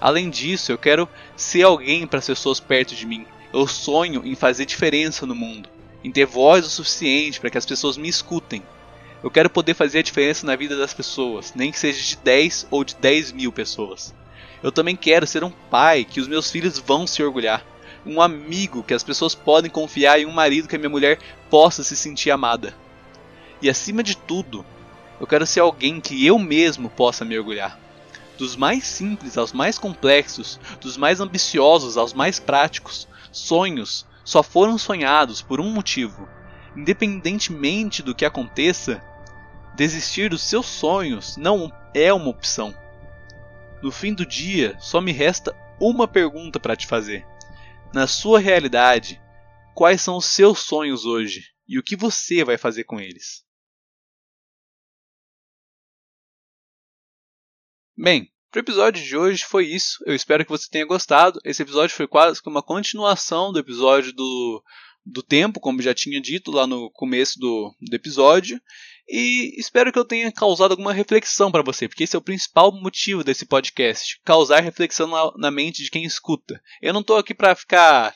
Além 0.00 0.28
disso, 0.28 0.72
eu 0.72 0.78
quero 0.78 1.08
ser 1.36 1.62
alguém 1.62 2.04
para 2.04 2.18
as 2.18 2.26
pessoas 2.26 2.58
perto 2.58 2.96
de 2.96 3.06
mim. 3.06 3.24
Eu 3.52 3.68
sonho 3.68 4.26
em 4.26 4.34
fazer 4.34 4.66
diferença 4.66 5.24
no 5.24 5.36
mundo, 5.36 5.68
em 6.02 6.10
ter 6.10 6.26
voz 6.26 6.66
o 6.66 6.70
suficiente 6.70 7.38
para 7.38 7.48
que 7.48 7.56
as 7.56 7.64
pessoas 7.64 7.96
me 7.96 8.08
escutem. 8.08 8.60
Eu 9.22 9.30
quero 9.30 9.48
poder 9.48 9.74
fazer 9.74 10.00
a 10.00 10.02
diferença 10.02 10.44
na 10.44 10.56
vida 10.56 10.76
das 10.76 10.92
pessoas, 10.92 11.54
nem 11.54 11.70
que 11.70 11.78
seja 11.78 12.02
de 12.02 12.16
10 12.16 12.66
ou 12.72 12.82
de 12.82 12.96
10 12.96 13.30
mil 13.30 13.52
pessoas. 13.52 14.12
Eu 14.64 14.72
também 14.72 14.96
quero 14.96 15.28
ser 15.28 15.44
um 15.44 15.52
pai 15.70 16.04
que 16.04 16.20
os 16.20 16.26
meus 16.26 16.50
filhos 16.50 16.78
vão 16.80 17.06
se 17.06 17.22
orgulhar, 17.22 17.64
um 18.04 18.20
amigo 18.20 18.82
que 18.82 18.94
as 18.94 19.04
pessoas 19.04 19.34
podem 19.34 19.70
confiar 19.70 20.18
e 20.18 20.26
um 20.26 20.32
marido 20.32 20.66
que 20.66 20.74
a 20.74 20.78
minha 20.78 20.90
mulher 20.90 21.20
possa 21.48 21.84
se 21.84 21.96
sentir 21.96 22.32
amada. 22.32 22.74
E 23.64 23.70
acima 23.70 24.02
de 24.02 24.14
tudo, 24.14 24.62
eu 25.18 25.26
quero 25.26 25.46
ser 25.46 25.60
alguém 25.60 25.98
que 25.98 26.26
eu 26.26 26.38
mesmo 26.38 26.90
possa 26.90 27.24
me 27.24 27.38
orgulhar. 27.38 27.80
Dos 28.36 28.56
mais 28.56 28.84
simples 28.84 29.38
aos 29.38 29.54
mais 29.54 29.78
complexos, 29.78 30.60
dos 30.82 30.98
mais 30.98 31.18
ambiciosos 31.18 31.96
aos 31.96 32.12
mais 32.12 32.38
práticos, 32.38 33.08
sonhos 33.32 34.06
só 34.22 34.42
foram 34.42 34.76
sonhados 34.76 35.40
por 35.40 35.62
um 35.62 35.70
motivo. 35.70 36.28
Independentemente 36.76 38.02
do 38.02 38.14
que 38.14 38.26
aconteça, 38.26 39.02
Desistir 39.74 40.28
dos 40.28 40.42
seus 40.42 40.66
sonhos 40.66 41.38
não 41.38 41.72
é 41.94 42.12
uma 42.12 42.28
opção. 42.28 42.76
No 43.82 43.90
fim 43.90 44.12
do 44.12 44.26
dia, 44.26 44.76
só 44.78 45.00
me 45.00 45.10
resta 45.10 45.56
uma 45.80 46.06
pergunta 46.06 46.60
para 46.60 46.76
te 46.76 46.86
fazer. 46.86 47.26
Na 47.94 48.06
sua 48.06 48.38
realidade, 48.38 49.18
quais 49.74 50.02
são 50.02 50.18
os 50.18 50.26
seus 50.26 50.58
sonhos 50.58 51.06
hoje 51.06 51.46
e 51.66 51.78
o 51.78 51.82
que 51.82 51.96
você 51.96 52.44
vai 52.44 52.58
fazer 52.58 52.84
com 52.84 53.00
eles? 53.00 53.42
Bem, 57.96 58.28
para 58.50 58.58
o 58.58 58.62
episódio 58.64 59.04
de 59.04 59.16
hoje 59.16 59.44
foi 59.44 59.66
isso. 59.66 60.02
Eu 60.04 60.16
espero 60.16 60.44
que 60.44 60.50
você 60.50 60.68
tenha 60.68 60.84
gostado. 60.84 61.38
Esse 61.44 61.62
episódio 61.62 61.94
foi 61.94 62.08
quase 62.08 62.42
que 62.42 62.48
uma 62.48 62.60
continuação 62.60 63.52
do 63.52 63.58
episódio 63.60 64.12
do, 64.12 64.64
do 65.06 65.22
tempo, 65.22 65.60
como 65.60 65.80
já 65.80 65.94
tinha 65.94 66.20
dito 66.20 66.50
lá 66.50 66.66
no 66.66 66.90
começo 66.90 67.38
do, 67.38 67.72
do 67.80 67.94
episódio. 67.94 68.60
E 69.08 69.54
espero 69.60 69.92
que 69.92 69.98
eu 69.98 70.04
tenha 70.04 70.32
causado 70.32 70.72
alguma 70.72 70.92
reflexão 70.92 71.52
para 71.52 71.62
você, 71.62 71.86
porque 71.86 72.02
esse 72.02 72.16
é 72.16 72.18
o 72.18 72.22
principal 72.22 72.72
motivo 72.72 73.22
desse 73.22 73.46
podcast: 73.46 74.20
causar 74.24 74.58
reflexão 74.58 75.06
na, 75.06 75.32
na 75.36 75.50
mente 75.52 75.84
de 75.84 75.90
quem 75.90 76.04
escuta. 76.04 76.60
Eu 76.82 76.92
não 76.92 77.00
estou 77.00 77.16
aqui 77.16 77.32
para 77.32 77.54
ficar 77.54 78.12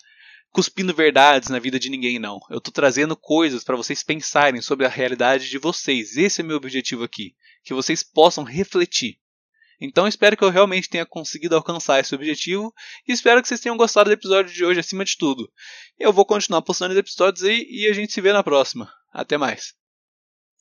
cuspindo 0.50 0.92
verdades 0.92 1.50
na 1.50 1.60
vida 1.60 1.78
de 1.78 1.88
ninguém, 1.88 2.18
não. 2.18 2.40
Eu 2.50 2.58
estou 2.58 2.72
trazendo 2.72 3.16
coisas 3.16 3.62
para 3.62 3.76
vocês 3.76 4.02
pensarem 4.02 4.60
sobre 4.60 4.86
a 4.86 4.88
realidade 4.88 5.48
de 5.48 5.58
vocês. 5.58 6.16
Esse 6.16 6.40
é 6.40 6.44
meu 6.44 6.56
objetivo 6.56 7.04
aqui: 7.04 7.36
que 7.62 7.72
vocês 7.72 8.02
possam 8.02 8.42
refletir. 8.42 9.20
Então 9.80 10.08
espero 10.08 10.36
que 10.36 10.44
eu 10.44 10.50
realmente 10.50 10.88
tenha 10.88 11.06
conseguido 11.06 11.54
alcançar 11.54 12.00
esse 12.00 12.14
objetivo 12.14 12.74
e 13.06 13.12
espero 13.12 13.40
que 13.40 13.48
vocês 13.48 13.60
tenham 13.60 13.76
gostado 13.76 14.10
do 14.10 14.14
episódio 14.14 14.52
de 14.52 14.64
hoje 14.64 14.80
acima 14.80 15.04
de 15.04 15.16
tudo. 15.16 15.50
Eu 15.98 16.12
vou 16.12 16.24
continuar 16.24 16.62
postando 16.62 16.92
os 16.92 16.98
episódios 16.98 17.44
aí 17.44 17.66
e 17.70 17.86
a 17.86 17.92
gente 17.92 18.12
se 18.12 18.20
vê 18.20 18.32
na 18.32 18.42
próxima. 18.42 18.92
Até 19.12 19.38
mais. 19.38 19.74